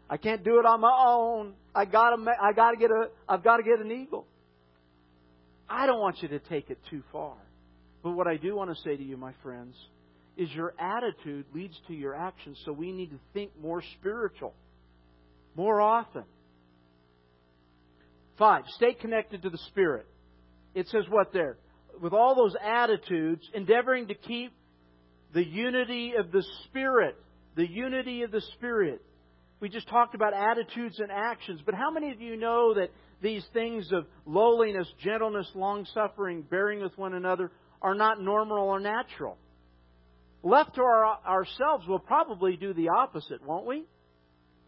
I 0.09 0.17
can't 0.17 0.43
do 0.43 0.59
it 0.59 0.65
on 0.65 0.81
my 0.81 1.05
own. 1.07 1.53
I 1.75 1.85
gotta, 1.85 2.17
I 2.41 2.51
gotta 2.53 2.75
get 2.75 2.89
a, 2.91 3.09
I've 3.29 3.43
got 3.43 3.57
to 3.57 3.63
get 3.63 3.79
an 3.79 3.91
eagle. 3.91 4.25
I 5.69 5.85
don't 5.85 5.99
want 5.99 6.21
you 6.21 6.29
to 6.29 6.39
take 6.39 6.69
it 6.69 6.79
too 6.89 7.03
far. 7.11 7.35
But 8.03 8.11
what 8.11 8.27
I 8.27 8.37
do 8.37 8.55
want 8.55 8.75
to 8.75 8.81
say 8.83 8.95
to 8.95 9.03
you, 9.03 9.15
my 9.15 9.33
friends, 9.43 9.75
is 10.37 10.49
your 10.51 10.73
attitude 10.79 11.45
leads 11.53 11.75
to 11.87 11.93
your 11.93 12.15
actions. 12.15 12.57
So 12.65 12.71
we 12.71 12.91
need 12.91 13.11
to 13.11 13.19
think 13.33 13.51
more 13.61 13.83
spiritual, 13.99 14.53
more 15.55 15.81
often. 15.81 16.23
Five, 18.37 18.63
stay 18.75 18.93
connected 18.93 19.41
to 19.43 19.49
the 19.49 19.57
Spirit. 19.69 20.05
It 20.75 20.87
says 20.89 21.03
what 21.09 21.33
there? 21.33 21.57
With 22.01 22.13
all 22.13 22.35
those 22.35 22.55
attitudes, 22.63 23.41
endeavoring 23.53 24.07
to 24.07 24.15
keep 24.15 24.53
the 25.33 25.45
unity 25.45 26.13
of 26.17 26.31
the 26.31 26.43
Spirit. 26.65 27.15
The 27.55 27.67
unity 27.67 28.21
of 28.21 28.31
the 28.31 28.41
Spirit. 28.55 29.01
We 29.59 29.69
just 29.69 29.87
talked 29.87 30.13
about 30.13 30.33
attitudes 30.33 30.99
and 30.99 31.11
actions, 31.11 31.61
but 31.65 31.73
how 31.73 31.89
many 31.89 32.11
of 32.11 32.21
you 32.21 32.37
know 32.37 32.75
that 32.75 32.89
these 33.23 33.43
things 33.53 33.91
of 33.91 34.05
lowliness, 34.27 34.87
gentleness, 35.03 35.49
long 35.55 35.87
suffering, 35.95 36.43
bearing 36.47 36.81
with 36.81 36.95
one 36.95 37.15
another 37.15 37.51
are 37.81 37.95
not 37.95 38.21
normal 38.21 38.59
or 38.59 38.79
natural? 38.79 39.37
Left 40.43 40.75
to 40.75 40.81
our, 40.81 41.17
ourselves, 41.25 41.85
we'll 41.87 41.97
probably 41.97 42.55
do 42.55 42.73
the 42.75 42.89
opposite, 42.89 43.43
won't 43.43 43.65
we? 43.65 43.85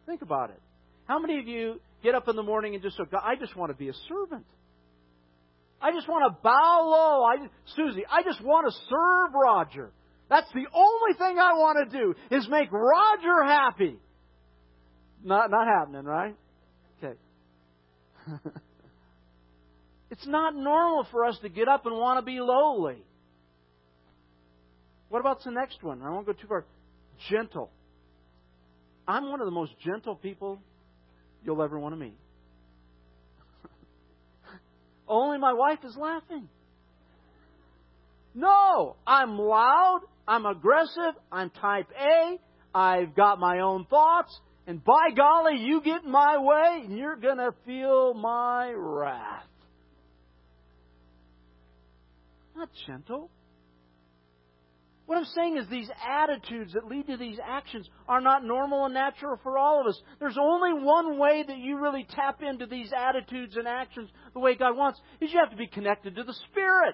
Think 0.07 0.23
about 0.23 0.49
it. 0.49 0.59
How 1.05 1.19
many 1.19 1.37
of 1.37 1.47
you 1.47 1.79
get 2.03 2.15
up 2.15 2.27
in 2.27 2.35
the 2.35 2.43
morning 2.43 2.73
and 2.73 2.83
just 2.83 2.97
God, 2.97 3.21
I 3.23 3.35
just 3.35 3.55
want 3.55 3.71
to 3.71 3.77
be 3.77 3.89
a 3.89 3.93
servant. 4.07 4.45
I 5.81 5.91
just 5.93 6.07
want 6.07 6.31
to 6.31 6.37
bow 6.43 6.81
low. 6.85 7.23
I, 7.23 7.47
Susie, 7.75 8.03
I 8.09 8.23
just 8.23 8.43
want 8.43 8.67
to 8.67 8.79
serve 8.89 9.33
Roger. 9.33 9.91
That's 10.29 10.49
the 10.53 10.65
only 10.73 11.17
thing 11.17 11.39
I 11.39 11.53
want 11.53 11.89
to 11.89 11.97
do 11.97 12.13
is 12.31 12.47
make 12.49 12.71
Roger 12.71 13.43
happy. 13.45 13.97
Not 15.23 15.49
not 15.49 15.67
happening, 15.67 16.05
right? 16.05 16.35
Okay. 16.97 17.17
it's 20.11 20.27
not 20.27 20.55
normal 20.55 21.07
for 21.11 21.25
us 21.25 21.37
to 21.41 21.49
get 21.49 21.67
up 21.67 21.85
and 21.85 21.95
want 21.95 22.19
to 22.19 22.25
be 22.25 22.39
lowly. 22.39 23.03
What 25.09 25.19
about 25.19 25.43
the 25.43 25.51
next 25.51 25.83
one? 25.83 26.01
I 26.03 26.09
won't 26.09 26.25
go 26.25 26.33
too 26.33 26.47
far. 26.47 26.65
Gentle. 27.29 27.71
I'm 29.07 29.29
one 29.29 29.41
of 29.41 29.45
the 29.45 29.51
most 29.51 29.73
gentle 29.83 30.15
people 30.15 30.59
you'll 31.43 31.61
ever 31.61 31.79
want 31.79 31.93
to 31.93 31.99
meet. 31.99 32.17
Only 35.07 35.37
my 35.37 35.53
wife 35.53 35.79
is 35.83 35.95
laughing. 35.95 36.49
No, 38.35 38.95
I'm 39.05 39.37
loud, 39.37 40.01
I'm 40.27 40.45
aggressive, 40.45 41.15
I'm 41.31 41.49
type 41.49 41.87
A, 41.99 42.37
I've 42.73 43.15
got 43.15 43.39
my 43.39 43.59
own 43.59 43.85
thoughts, 43.85 44.39
and 44.67 44.83
by 44.83 45.09
golly, 45.15 45.57
you 45.57 45.81
get 45.81 46.03
in 46.03 46.11
my 46.11 46.37
way, 46.37 46.83
and 46.85 46.95
you're 46.95 47.15
going 47.15 47.37
to 47.37 47.51
feel 47.65 48.13
my 48.13 48.71
wrath. 48.71 49.43
Not 52.55 52.69
gentle. 52.85 53.31
What 55.09 55.17
I'm 55.17 55.25
saying 55.25 55.57
is 55.57 55.65
these 55.67 55.89
attitudes 56.07 56.73
that 56.73 56.85
lead 56.85 57.07
to 57.07 57.17
these 57.17 57.39
actions 57.43 57.89
are 58.07 58.21
not 58.21 58.45
normal 58.45 58.85
and 58.85 58.93
natural 58.93 59.39
for 59.41 59.57
all 59.57 59.81
of 59.81 59.87
us. 59.87 59.99
There's 60.19 60.37
only 60.39 60.83
one 60.83 61.17
way 61.17 61.43
that 61.47 61.57
you 61.57 61.79
really 61.79 62.05
tap 62.11 62.43
into 62.43 62.67
these 62.67 62.91
attitudes 62.95 63.57
and 63.57 63.67
actions 63.67 64.11
the 64.35 64.39
way 64.39 64.53
God 64.53 64.77
wants, 64.77 65.01
is 65.19 65.33
you 65.33 65.39
have 65.39 65.49
to 65.49 65.57
be 65.57 65.65
connected 65.65 66.15
to 66.15 66.23
the 66.23 66.35
Spirit. 66.51 66.93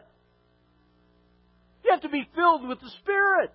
You 1.84 1.92
have 1.92 2.04
to 2.04 2.10
be 2.10 2.26
filled 2.34 2.66
with 2.66 2.80
the 2.80 2.90
Spirit. 3.02 3.52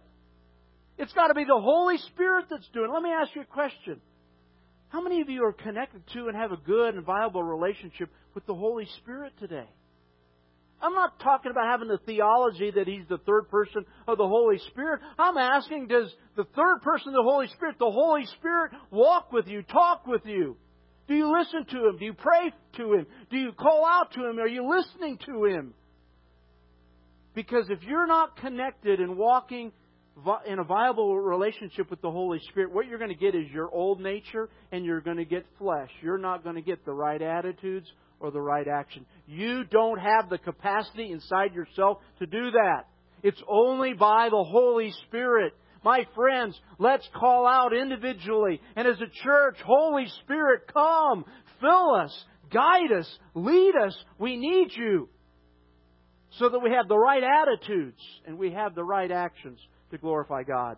It's 0.99 1.15
got 1.15 1.29
to 1.29 1.35
be 1.35 1.45
the 1.45 1.59
Holy 1.59 1.97
Spirit 1.97 2.45
that's 2.51 2.69
doing 2.75 2.91
it. 2.91 2.93
Let 2.93 3.03
me 3.03 3.13
ask 3.19 3.35
you 3.35 3.41
a 3.41 3.47
question. 3.47 3.99
How 4.91 5.01
many 5.01 5.23
of 5.23 5.31
you 5.31 5.43
are 5.43 5.55
connected 5.55 6.03
to 6.13 6.29
and 6.29 6.37
have 6.37 6.53
a 6.53 6.59
good 6.59 6.97
and 6.97 7.07
viable 7.07 7.43
relationship 7.43 8.11
with 8.35 8.45
the 8.45 8.55
Holy 8.55 8.87
Spirit 8.99 9.33
today? 9.41 9.71
I'm 10.83 10.95
not 10.95 11.21
talking 11.21 11.51
about 11.51 11.67
having 11.71 11.89
the 11.89 11.99
theology 12.07 12.71
that 12.71 12.87
He's 12.87 13.07
the 13.09 13.19
third 13.19 13.49
person 13.51 13.85
of 14.09 14.19
the 14.19 14.27
Holy 14.27 14.59
Spirit. 14.71 15.01
I'm 15.19 15.37
asking, 15.37 15.89
does 15.89 16.11
the 16.37 16.45
third 16.57 16.81
person 16.83 17.09
of 17.09 17.15
the 17.15 17.31
Holy 17.31 17.49
Spirit, 17.49 17.77
the 17.79 17.91
Holy 17.91 18.27
Spirit, 18.39 18.73
walk 18.91 19.33
with 19.33 19.47
you, 19.47 19.63
talk 19.63 20.07
with 20.07 20.23
you? 20.25 20.57
Do 21.09 21.15
you 21.15 21.37
listen 21.37 21.67
to 21.67 21.89
Him? 21.89 21.99
Do 21.99 22.05
you 22.05 22.15
pray 22.15 22.53
to 22.77 22.93
Him? 22.95 23.07
Do 23.31 23.37
you 23.37 23.53
call 23.53 23.85
out 23.87 24.13
to 24.13 24.21
Him? 24.21 24.39
Are 24.39 24.47
you 24.47 24.69
listening 24.69 25.19
to 25.27 25.45
Him? 25.45 25.75
Because 27.35 27.67
if 27.69 27.83
you're 27.83 28.07
not 28.07 28.37
connected 28.37 29.01
and 29.01 29.17
walking 29.17 29.73
in 30.47 30.59
a 30.59 30.65
viable 30.65 31.19
relationship 31.19 31.91
with 31.91 32.01
the 32.01 32.11
Holy 32.11 32.39
Spirit, 32.51 32.73
what 32.73 32.87
you're 32.87 32.99
going 32.99 33.11
to 33.11 33.17
get 33.17 33.35
is 33.35 33.49
your 33.53 33.71
old 33.73 34.01
nature 34.01 34.49
and 34.73 34.85
you're 34.85 35.01
going 35.01 35.17
to 35.17 35.25
get 35.25 35.47
flesh. 35.59 35.91
You're 36.03 36.19
not 36.19 36.43
going 36.43 36.57
to 36.57 36.63
get 36.63 36.85
the 36.85 36.93
right 36.93 37.21
attitudes 37.21 37.87
or 38.21 38.31
the 38.31 38.41
right 38.41 38.69
action. 38.69 39.07
You 39.27 39.65
don't 39.65 39.99
have 39.99 40.29
the 40.29 40.39
capacity 40.39 41.11
inside 41.11 41.55
yourself 41.55 41.99
to 42.19 42.27
do 42.27 42.53
that. 42.53 42.85
It's 43.23 43.43
only 43.49 43.95
by 43.95 44.29
the 44.31 44.45
Holy 44.45 44.93
Spirit. 45.07 45.55
My 45.83 46.07
friends, 46.15 46.59
let's 46.79 47.09
call 47.15 47.47
out 47.47 47.75
individually 47.75 48.61
and 48.77 48.87
as 48.87 49.01
a 49.01 49.25
church, 49.25 49.57
Holy 49.65 50.07
Spirit, 50.23 50.63
come, 50.73 51.25
fill 51.61 51.95
us, 51.95 52.25
guide 52.53 52.93
us, 52.93 53.19
lead 53.35 53.75
us. 53.77 53.97
We 54.19 54.37
need 54.37 54.69
you 54.77 55.09
so 56.39 56.49
that 56.49 56.61
we 56.61 56.71
have 56.71 56.89
the 56.89 56.99
right 56.99 57.23
attitudes 57.23 58.01
and 58.27 58.39
we 58.39 58.53
have 58.53 58.75
the 58.75 58.85
right 58.85 59.11
actions 59.11 59.59
to 59.91 59.99
glorify 59.99 60.43
God. 60.43 60.77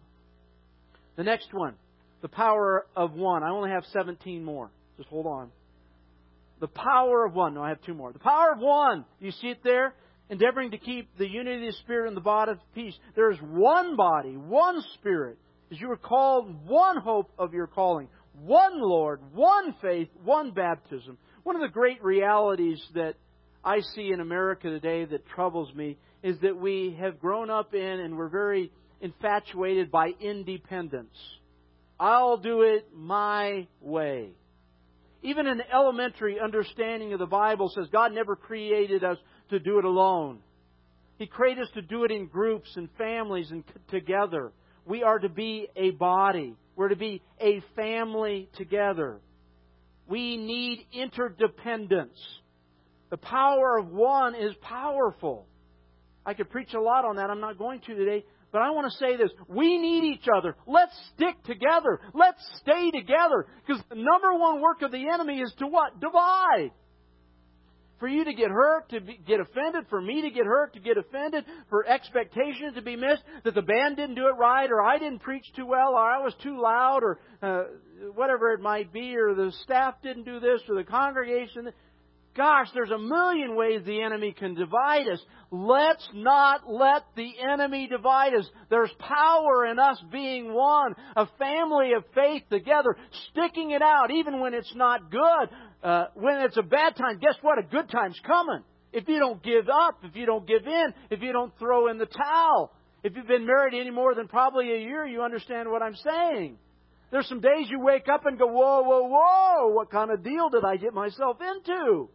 The 1.17 1.25
next 1.25 1.53
one, 1.53 1.75
the 2.23 2.29
power 2.29 2.87
of 2.97 3.13
one. 3.13 3.43
I 3.43 3.51
only 3.51 3.71
have 3.71 3.85
17 3.93 4.45
more. 4.45 4.71
Just 4.97 5.09
hold 5.09 5.27
on. 5.27 5.51
The 6.63 6.69
power 6.69 7.27
of 7.27 7.35
one. 7.35 7.55
No, 7.55 7.63
I 7.65 7.71
have 7.71 7.83
two 7.83 7.93
more. 7.93 8.13
The 8.13 8.21
power 8.21 8.53
of 8.53 8.61
one. 8.61 9.05
You 9.19 9.33
see 9.33 9.49
it 9.49 9.65
there? 9.65 9.95
Endeavoring 10.31 10.71
to 10.71 10.79
keep 10.79 11.19
the 11.19 11.29
unity 11.29 11.67
of 11.67 11.75
the 11.75 11.79
Spirit 11.81 12.07
and 12.07 12.17
the 12.17 12.21
body 12.21 12.53
of 12.53 12.59
peace. 12.73 12.95
There 13.17 13.33
is 13.33 13.39
one 13.41 13.97
body, 13.97 14.37
one 14.37 14.81
Spirit. 14.95 15.39
As 15.73 15.81
you 15.81 15.89
were 15.89 15.97
called, 15.97 16.69
one 16.69 16.99
hope 16.99 17.33
of 17.37 17.53
your 17.53 17.67
calling, 17.67 18.07
one 18.45 18.81
Lord, 18.81 19.21
one 19.35 19.75
faith, 19.83 20.07
one 20.23 20.53
baptism. 20.53 21.19
One 21.43 21.57
of 21.57 21.63
the 21.63 21.69
great 21.69 22.01
realities 22.01 22.81
that 22.95 23.15
I 23.65 23.81
see 23.97 24.13
in 24.13 24.21
America 24.21 24.71
today 24.71 25.05
that 25.05 25.27
troubles 25.27 25.75
me 25.75 25.99
is 26.23 26.39
that 26.43 26.57
we 26.57 26.97
have 27.01 27.19
grown 27.19 27.51
up 27.51 27.75
in 27.75 27.83
and 27.83 28.17
we're 28.17 28.29
very 28.29 28.71
infatuated 29.01 29.91
by 29.91 30.13
independence. 30.21 31.17
I'll 31.99 32.37
do 32.37 32.63
it 32.63 32.87
my 32.95 33.67
way. 33.81 34.37
Even 35.23 35.47
an 35.47 35.63
elementary 35.73 36.41
understanding 36.41 37.13
of 37.13 37.19
the 37.19 37.27
Bible 37.27 37.71
says 37.75 37.87
God 37.93 38.13
never 38.13 38.35
created 38.35 39.05
us 39.05 39.19
to 39.51 39.61
do 39.61 39.79
it 39.79 39.85
alone. 39.85 40.41
He 41.19 41.27
created 41.27 41.63
us 41.63 41.71
to 41.75 41.83
do 41.83 42.05
it 42.05 42.11
in 42.11 42.27
groups 42.27 42.69
and 42.77 42.89
families 42.99 43.51
and 43.51 43.63
together. 43.89 44.53
We 44.85 45.05
are 45.05 45.19
to 45.19 45.29
be 45.29 45.69
a 45.77 45.91
body. 45.91 46.57
We're 46.75 46.89
to 46.89 46.97
be 46.97 47.23
a 47.41 47.63
family 47.77 48.49
together. 48.57 49.21
We 50.09 50.37
need 50.37 50.87
interdependence. 50.93 52.19
The 53.11 53.17
power 53.19 53.79
of 53.79 53.89
one 53.89 54.35
is 54.35 54.53
powerful. 54.63 55.47
I 56.27 56.35
could 56.35 56.51
preach 56.51 56.75
a 56.75 56.81
lot 56.81 57.05
on 57.05 57.17
that. 57.17 57.31
I'm 57.31 57.41
not 57.41 57.59
going 57.59 57.81
to 57.81 57.95
today. 57.95 58.25
But 58.53 58.61
I 58.61 58.71
want 58.71 58.93
to 58.93 58.99
say 58.99 59.17
this. 59.17 59.31
We 59.49 59.79
need 59.79 60.05
each 60.05 60.27
other. 60.33 60.55
Let's 60.67 60.93
stick 61.15 61.43
together. 61.45 62.01
Let's 62.13 62.41
stay 62.61 62.91
together. 62.91 63.47
Because 63.67 63.83
the 63.89 63.97
number 63.97 64.35
one 64.35 64.61
work 64.61 64.83
of 64.83 64.93
the 64.93 65.09
enemy 65.09 65.41
is 65.41 65.53
to 65.59 65.67
what? 65.67 65.99
Divide. 65.99 66.73
For 67.99 68.09
you 68.09 68.25
to 68.25 68.35
get 68.35 68.51
hurt, 68.51 68.91
to 68.91 69.01
be, 69.01 69.19
get 69.27 69.39
offended, 69.39 69.87
for 69.89 70.01
me 70.01 70.23
to 70.23 70.31
get 70.31 70.45
hurt, 70.45 70.75
to 70.75 70.81
get 70.81 70.99
offended, 70.99 71.45
for 71.71 71.87
expectations 71.87 72.75
to 72.75 72.83
be 72.83 72.97
missed, 72.97 73.23
that 73.45 73.55
the 73.55 73.63
band 73.63 73.97
didn't 73.97 74.17
do 74.17 74.27
it 74.27 74.37
right, 74.37 74.69
or 74.71 74.83
I 74.83 74.99
didn't 74.99 75.21
preach 75.21 75.45
too 75.55 75.67
well, 75.67 75.93
or 75.93 76.01
I 76.01 76.19
was 76.19 76.35
too 76.43 76.61
loud, 76.61 77.05
or 77.05 77.21
uh, 77.41 77.63
whatever 78.17 78.53
it 78.55 78.61
might 78.61 78.93
be, 78.93 79.17
or 79.17 79.35
the 79.35 79.53
staff 79.63 79.95
didn't 80.03 80.25
do 80.25 80.41
this, 80.41 80.61
or 80.69 80.75
the 80.75 80.83
congregation. 80.83 81.71
Gosh, 82.35 82.69
there's 82.73 82.91
a 82.91 82.99
million 82.99 83.57
ways 83.57 83.83
the 83.85 84.01
enemy 84.01 84.33
can 84.33 84.55
divide 84.55 85.07
us. 85.07 85.21
Let's 85.51 86.09
not 86.15 86.63
let 86.67 87.03
the 87.15 87.31
enemy 87.53 87.89
divide 87.89 88.33
us. 88.35 88.49
There's 88.71 88.91
power 88.99 89.67
in 89.67 89.79
us 89.79 90.03
being 90.11 90.55
one, 90.55 90.95
a 91.15 91.27
family 91.39 91.93
of 91.93 92.05
faith 92.15 92.45
together, 92.51 92.97
sticking 93.31 93.73
it 93.73 93.83
out 93.83 94.11
even 94.11 94.41
when 94.41 94.55
it's 94.55 94.75
not 94.75 95.11
good. 95.11 95.49
Uh, 95.83 96.07
when 96.15 96.39
it's 96.39 96.57
a 96.57 96.63
bad 96.63 96.97
time, 96.97 97.19
guess 97.19 97.35
what? 97.43 97.59
A 97.59 97.63
good 97.63 97.91
time's 97.91 98.19
coming. 98.27 98.63
If 98.95 99.09
you 99.09 99.19
don't 99.19 99.43
give 99.43 99.69
up, 99.69 99.99
if 100.03 100.17
you 100.17 100.25
don't 100.25 100.47
give 100.47 100.67
in, 100.67 100.95
if 101.11 101.21
you 101.21 101.33
don't 101.33 101.53
throw 101.59 101.89
in 101.89 101.99
the 101.99 102.07
towel. 102.07 102.73
If 103.05 103.15
you've 103.15 103.27
been 103.27 103.47
married 103.47 103.79
any 103.79 103.91
more 103.91 104.15
than 104.15 104.29
probably 104.29 104.73
a 104.73 104.79
year, 104.79 105.05
you 105.05 105.23
understand 105.23 105.71
what 105.71 105.83
I'm 105.83 105.97
saying. 105.97 106.57
There's 107.11 107.29
some 107.29 107.41
days 107.41 107.67
you 107.69 107.81
wake 107.81 108.09
up 108.09 108.25
and 108.25 108.39
go, 108.39 108.47
whoa, 108.47 108.83
whoa, 108.83 109.03
whoa, 109.03 109.69
what 109.75 109.91
kind 109.91 110.11
of 110.11 110.25
deal 110.25 110.49
did 110.49 110.65
I 110.65 110.77
get 110.77 110.95
myself 110.95 111.37
into? 111.41 112.09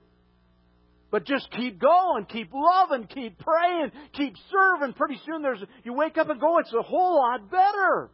But 1.09 1.25
just 1.25 1.49
keep 1.51 1.79
going, 1.79 2.25
keep 2.25 2.51
loving, 2.53 3.07
keep 3.07 3.39
praying, 3.39 3.91
keep 4.13 4.33
serving. 4.51 4.93
Pretty 4.93 5.19
soon 5.25 5.41
there's 5.41 5.63
you 5.83 5.93
wake 5.93 6.17
up 6.17 6.29
and 6.29 6.39
go, 6.39 6.59
it's 6.59 6.73
a 6.73 6.81
whole 6.81 7.15
lot 7.17 7.49
better. 7.49 8.09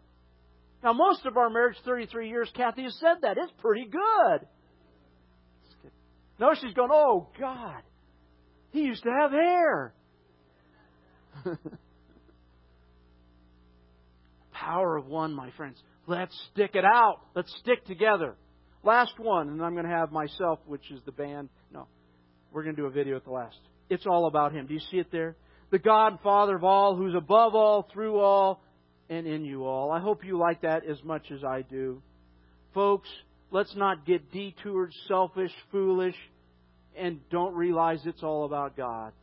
Now 0.83 0.93
most 0.93 1.25
of 1.25 1.35
our 1.37 1.49
marriage, 1.49 1.77
33 1.85 2.29
years, 2.29 2.51
Kathy 2.55 2.83
has 2.83 2.95
said 2.99 3.21
that. 3.21 3.37
It's 3.37 3.51
pretty 3.59 3.85
good. 3.85 4.47
No, 6.39 6.53
she's 6.59 6.73
going, 6.73 6.91
oh 6.91 7.29
God, 7.39 7.81
he 8.71 8.81
used 8.81 9.03
to 9.03 9.09
have 9.09 9.31
hair. 9.31 9.93
Power 14.51 14.97
of 14.97 15.07
one, 15.07 15.33
my 15.33 15.49
friends. 15.57 15.81
Let's 16.05 16.37
stick 16.51 16.71
it 16.73 16.85
out. 16.85 17.21
Let's 17.35 17.53
stick 17.59 17.85
together. 17.85 18.35
Last 18.83 19.13
one, 19.17 19.49
and 19.49 19.63
I'm 19.63 19.73
going 19.73 19.85
to 19.85 19.91
have 19.91 20.11
myself, 20.11 20.59
which 20.65 20.91
is 20.91 21.01
the 21.05 21.11
band. 21.11 21.49
No, 21.71 21.87
we're 22.53 22.63
going 22.63 22.75
to 22.75 22.81
do 22.81 22.85
a 22.85 22.91
video 22.91 23.15
at 23.15 23.25
the 23.25 23.31
last. 23.31 23.57
It's 23.89 24.05
all 24.05 24.27
about 24.27 24.53
Him. 24.53 24.67
Do 24.67 24.73
you 24.73 24.79
see 24.91 24.97
it 24.97 25.11
there? 25.11 25.35
The 25.71 25.79
God, 25.79 26.19
Father 26.23 26.55
of 26.55 26.63
all, 26.63 26.95
who's 26.95 27.15
above 27.15 27.55
all, 27.55 27.89
through 27.91 28.19
all, 28.19 28.63
and 29.09 29.27
in 29.27 29.43
you 29.43 29.65
all. 29.65 29.91
I 29.91 29.99
hope 29.99 30.23
you 30.23 30.37
like 30.37 30.61
that 30.61 30.85
as 30.85 31.03
much 31.03 31.31
as 31.31 31.43
I 31.43 31.63
do. 31.63 32.01
Folks, 32.73 33.09
let's 33.51 33.75
not 33.75 34.05
get 34.05 34.31
detoured, 34.31 34.91
selfish, 35.07 35.51
foolish, 35.71 36.15
and 36.95 37.19
don't 37.29 37.55
realize 37.55 37.99
it's 38.05 38.23
all 38.23 38.45
about 38.45 38.77
God. 38.77 39.13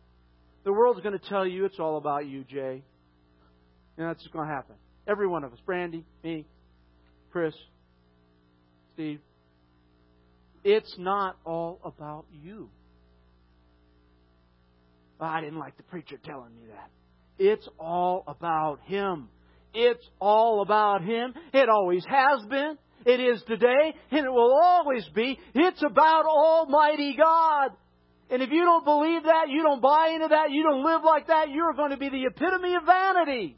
The 0.65 0.73
world's 0.73 1.01
going 1.01 1.19
to 1.19 1.29
tell 1.29 1.47
you 1.47 1.65
it's 1.65 1.79
all 1.79 1.97
about 1.97 2.27
you, 2.27 2.45
Jay. 2.45 2.83
And 3.97 4.09
that's 4.09 4.27
going 4.29 4.49
to 4.49 4.55
happen. 4.55 4.75
Every 5.07 5.27
one 5.27 5.45
of 5.45 5.53
us. 5.53 5.59
Brandy, 5.65 6.05
me, 6.23 6.47
Chris, 7.33 7.55
Steve. 8.95 9.21
It's 10.63 10.95
not 10.99 11.37
all 11.45 11.81
about 11.85 12.27
you. 12.31 12.69
I 15.27 15.41
didn't 15.41 15.59
like 15.59 15.77
the 15.77 15.83
preacher 15.85 16.17
telling 16.25 16.55
me 16.55 16.63
that. 16.69 16.91
It's 17.39 17.69
all 17.79 18.25
about 18.27 18.81
Him. 18.87 19.29
It's 19.73 20.05
all 20.21 20.63
about 20.63 21.03
Him. 21.03 21.35
It 21.53 21.69
always 21.69 22.05
has 22.09 22.47
been. 22.49 22.77
It 23.07 23.19
is 23.21 23.43
today, 23.47 23.95
and 24.11 24.27
it 24.27 24.31
will 24.31 24.59
always 24.63 25.09
be. 25.15 25.39
It's 25.55 25.83
about 25.83 26.27
Almighty 26.27 27.17
God. 27.17 27.71
And 28.29 28.43
if 28.43 28.51
you 28.51 28.63
don't 28.65 28.85
believe 28.85 29.25
that, 29.25 29.49
you 29.49 29.63
don't 29.63 29.81
buy 29.81 30.11
into 30.15 30.29
that, 30.29 30.51
you 30.51 30.63
don't 30.63 30.85
live 30.85 31.03
like 31.05 31.27
that, 31.29 31.51
you're 31.51 31.73
going 31.73 31.91
to 31.91 31.97
be 31.97 32.11
the 32.11 32.27
epitome 32.27 32.75
of 32.75 32.85
vanity. 32.85 33.57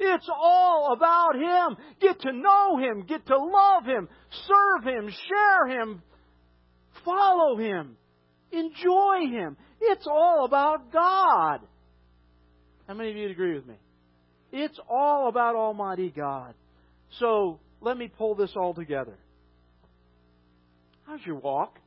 It's 0.00 0.28
all 0.28 0.94
about 0.96 1.36
Him. 1.36 1.76
Get 2.00 2.20
to 2.22 2.32
know 2.32 2.78
Him. 2.78 3.04
Get 3.06 3.26
to 3.26 3.36
love 3.36 3.84
Him. 3.84 4.08
Serve 4.48 4.84
Him. 4.84 5.10
Share 5.28 5.78
Him. 5.78 6.02
Follow 7.04 7.58
Him. 7.58 7.96
Enjoy 8.50 9.28
Him. 9.30 9.58
It's 9.80 10.06
all 10.06 10.44
about 10.44 10.92
God. 10.92 11.60
How 12.86 12.94
many 12.94 13.10
of 13.10 13.16
you 13.16 13.30
agree 13.30 13.54
with 13.54 13.66
me? 13.66 13.76
It's 14.52 14.78
all 14.88 15.28
about 15.28 15.54
Almighty 15.54 16.12
God. 16.14 16.54
So 17.18 17.60
let 17.80 17.96
me 17.96 18.08
pull 18.08 18.34
this 18.34 18.52
all 18.56 18.74
together. 18.74 19.16
How's 21.06 21.20
your 21.24 21.36
walk? 21.36 21.78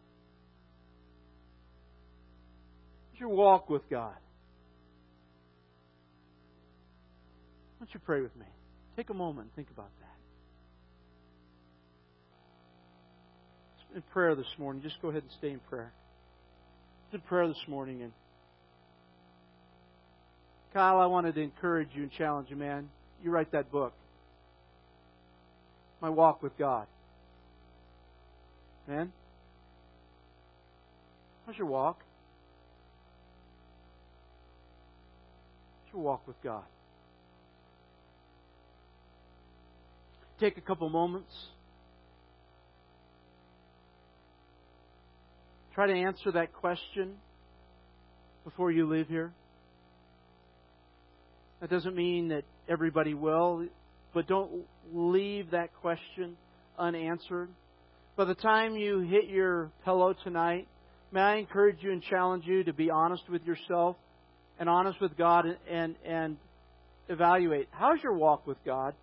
How's 3.12 3.20
your 3.20 3.30
walk 3.30 3.70
with 3.70 3.88
God? 3.90 4.16
Why 7.78 7.86
don't 7.86 7.94
you 7.94 8.00
pray 8.06 8.22
with 8.22 8.36
me? 8.36 8.46
Take 8.96 9.10
a 9.10 9.14
moment 9.14 9.48
and 9.48 9.56
think 9.56 9.70
about 9.72 9.90
that. 10.00 10.10
In 13.98 14.02
prayer 14.14 14.36
this 14.36 14.48
morning, 14.58 14.82
just 14.82 15.02
go 15.02 15.10
ahead 15.10 15.22
and 15.22 15.32
stay 15.38 15.52
in 15.52 15.60
prayer 15.70 15.94
prayer 17.20 17.48
this 17.48 17.68
morning. 17.68 18.02
And 18.02 18.12
Kyle, 20.74 21.00
I 21.00 21.06
wanted 21.06 21.36
to 21.36 21.42
encourage 21.42 21.90
you 21.94 22.04
and 22.04 22.12
challenge 22.12 22.50
you, 22.50 22.56
man. 22.56 22.90
You 23.24 23.32
write 23.32 23.52
that 23.52 23.72
book. 23.72 23.94
My 26.02 26.10
walk 26.10 26.44
with 26.44 26.58
God. 26.58 26.88
Man, 28.88 29.14
how's 31.46 31.58
your 31.58 31.68
walk? 31.68 32.00
How's 35.86 35.94
your 35.94 36.04
walk 36.04 36.28
with 36.28 36.36
God? 36.44 36.64
Take 40.40 40.58
a 40.58 40.62
couple 40.62 40.90
moments 40.90 41.34
Try 45.74 45.88
to 45.88 45.94
answer 45.94 46.32
that 46.34 46.54
question 46.54 47.16
before 48.44 48.72
you 48.72 48.88
leave 48.88 49.08
here. 49.08 49.34
That 51.62 51.70
doesn't 51.70 51.96
mean 51.96 52.28
that 52.28 52.44
everybody 52.70 53.14
will, 53.16 53.68
but 54.14 54.28
don't 54.28 54.66
leave 54.94 55.52
that 55.52 55.70
question 55.82 56.38
unanswered. 56.78 57.50
By 58.16 58.26
the 58.26 58.36
time 58.36 58.76
you 58.76 59.00
hit 59.00 59.26
your 59.28 59.72
pillow 59.84 60.14
tonight, 60.24 60.68
may 61.12 61.22
I 61.22 61.36
encourage 61.38 61.78
you 61.82 61.92
and 61.92 62.04
challenge 62.04 62.46
you 62.46 62.64
to 62.66 62.74
be 62.74 62.92
honest 62.92 63.24
with 63.28 63.44
yourself 63.44 63.96
and 64.60 64.70
honest 64.70 65.02
with 65.02 65.18
God 65.18 65.46
and, 65.46 65.58
and, 65.68 65.96
and 66.06 66.38
evaluate 67.10 67.68
how's 67.72 68.02
your 68.04 68.14
walk 68.14 68.46
with 68.46 68.58
God? 68.64 68.94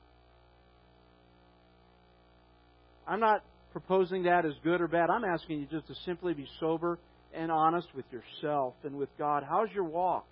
I'm 3.09 3.18
not 3.18 3.42
proposing 3.72 4.24
that 4.24 4.44
as 4.44 4.54
good 4.64 4.80
or 4.80 4.88
bad. 4.88 5.11
I'm 5.11 5.24
asking 5.24 5.61
you 5.61 5.66
just 5.66 5.87
to 5.88 5.94
simply 6.04 6.35
be 6.35 6.46
sober 6.59 6.98
and 7.35 7.50
honest 7.50 7.88
with 7.94 8.04
yourself 8.11 8.74
and 8.85 8.96
with 8.96 9.09
God. 9.18 9.44
How's 9.48 9.70
your 9.72 9.85
walk? 9.85 10.26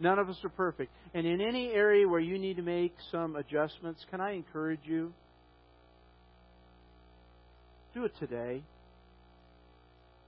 None 0.00 0.18
of 0.18 0.28
us 0.28 0.36
are 0.44 0.50
perfect. 0.50 0.92
And 1.14 1.26
in 1.26 1.40
any 1.40 1.72
area 1.72 2.06
where 2.06 2.20
you 2.20 2.38
need 2.38 2.56
to 2.56 2.62
make 2.62 2.94
some 3.10 3.36
adjustments, 3.36 4.04
can 4.10 4.20
I 4.20 4.32
encourage 4.32 4.80
you? 4.84 5.12
Do 7.94 8.04
it 8.04 8.12
today. 8.20 8.62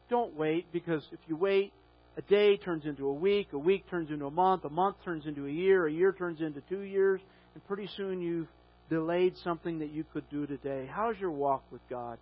Don't 0.09 0.37
wait 0.37 0.73
because 0.73 1.03
if 1.13 1.21
you 1.29 1.37
wait, 1.37 1.73
a 2.17 2.23
day 2.23 2.57
turns 2.57 2.85
into 2.85 3.07
a 3.07 3.13
week, 3.13 3.49
a 3.53 3.59
week 3.59 3.89
turns 3.89 4.11
into 4.11 4.27
a 4.27 4.31
month, 4.31 4.65
a 4.65 4.71
month 4.71 4.97
turns 5.05 5.27
into 5.27 5.47
a 5.47 5.51
year, 5.51 5.87
a 5.87 5.93
year 5.93 6.13
turns 6.13 6.41
into 6.41 6.61
two 6.69 6.81
years, 6.81 7.21
and 7.55 7.65
pretty 7.69 7.89
soon 7.97 8.21
you've 8.21 8.49
delayed 8.89 9.35
something 9.45 9.79
that 9.79 9.91
you 9.91 10.05
could 10.13 10.29
do 10.31 10.47
today. 10.47 10.89
How's 10.93 11.17
your 11.19 11.31
walk 11.31 11.63
with 11.71 11.81
God? 11.89 12.19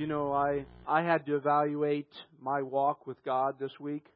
You 0.00 0.06
know, 0.06 0.32
I 0.32 0.64
I 0.88 1.02
had 1.02 1.26
to 1.26 1.36
evaluate 1.36 2.08
my 2.40 2.62
walk 2.62 3.06
with 3.06 3.22
God 3.22 3.56
this 3.60 3.78
week. 3.78 4.06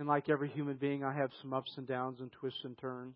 And 0.00 0.08
like 0.08 0.28
every 0.28 0.48
human 0.48 0.74
being, 0.78 1.04
I 1.04 1.14
have 1.14 1.30
some 1.40 1.52
ups 1.52 1.70
and 1.76 1.86
downs 1.86 2.18
and 2.18 2.32
twists 2.32 2.58
and 2.64 2.76
turns. 2.76 3.14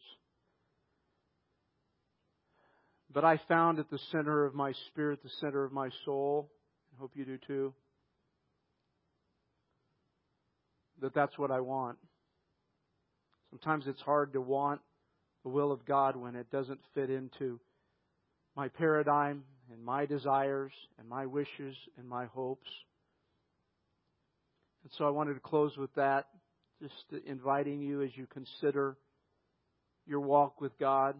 But 3.12 3.24
I 3.24 3.40
found 3.48 3.80
at 3.80 3.90
the 3.90 3.98
center 4.12 4.44
of 4.44 4.54
my 4.54 4.72
spirit, 4.86 5.20
the 5.24 5.30
center 5.40 5.64
of 5.64 5.72
my 5.72 5.88
soul, 6.04 6.48
I 6.96 7.00
hope 7.00 7.10
you 7.16 7.24
do 7.24 7.38
too, 7.44 7.74
that 11.00 11.12
that's 11.12 11.36
what 11.36 11.50
I 11.50 11.58
want. 11.58 11.98
Sometimes 13.50 13.88
it's 13.88 14.02
hard 14.02 14.32
to 14.34 14.40
want 14.40 14.80
the 15.42 15.50
will 15.50 15.72
of 15.72 15.84
God 15.84 16.14
when 16.14 16.36
it 16.36 16.52
doesn't 16.52 16.78
fit 16.94 17.10
into 17.10 17.58
my 18.54 18.68
paradigm 18.68 19.42
and 19.72 19.84
my 19.84 20.06
desires 20.06 20.72
and 20.98 21.08
my 21.08 21.26
wishes 21.26 21.76
and 21.98 22.08
my 22.08 22.26
hopes. 22.26 22.68
And 24.82 24.92
so 24.96 25.06
I 25.06 25.10
wanted 25.10 25.34
to 25.34 25.40
close 25.40 25.76
with 25.76 25.94
that, 25.94 26.26
just 26.80 27.24
inviting 27.26 27.80
you 27.80 28.02
as 28.02 28.10
you 28.14 28.26
consider 28.26 28.96
your 30.06 30.20
walk 30.20 30.60
with 30.60 30.78
God. 30.78 31.16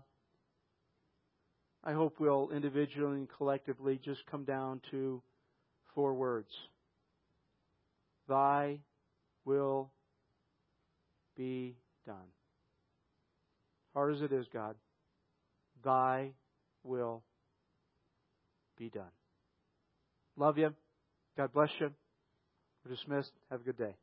I 1.84 1.92
hope 1.92 2.16
we'll 2.18 2.50
individually 2.50 3.18
and 3.18 3.28
collectively 3.36 4.00
just 4.04 4.24
come 4.30 4.44
down 4.44 4.80
to 4.90 5.22
four 5.94 6.14
words 6.14 6.50
Thy 8.28 8.78
will 9.44 9.90
be 11.36 11.76
done. 12.06 12.16
Hard 13.94 14.14
as 14.14 14.22
it 14.22 14.32
is, 14.32 14.46
God, 14.52 14.76
Thy 15.84 16.32
will 16.84 17.22
be 18.78 18.90
done. 18.90 19.10
Love 20.36 20.58
you. 20.58 20.72
God 21.36 21.52
bless 21.52 21.70
you. 21.80 21.90
We're 22.84 22.94
dismissed. 22.94 23.32
Have 23.50 23.60
a 23.60 23.64
good 23.64 23.78
day. 23.78 23.94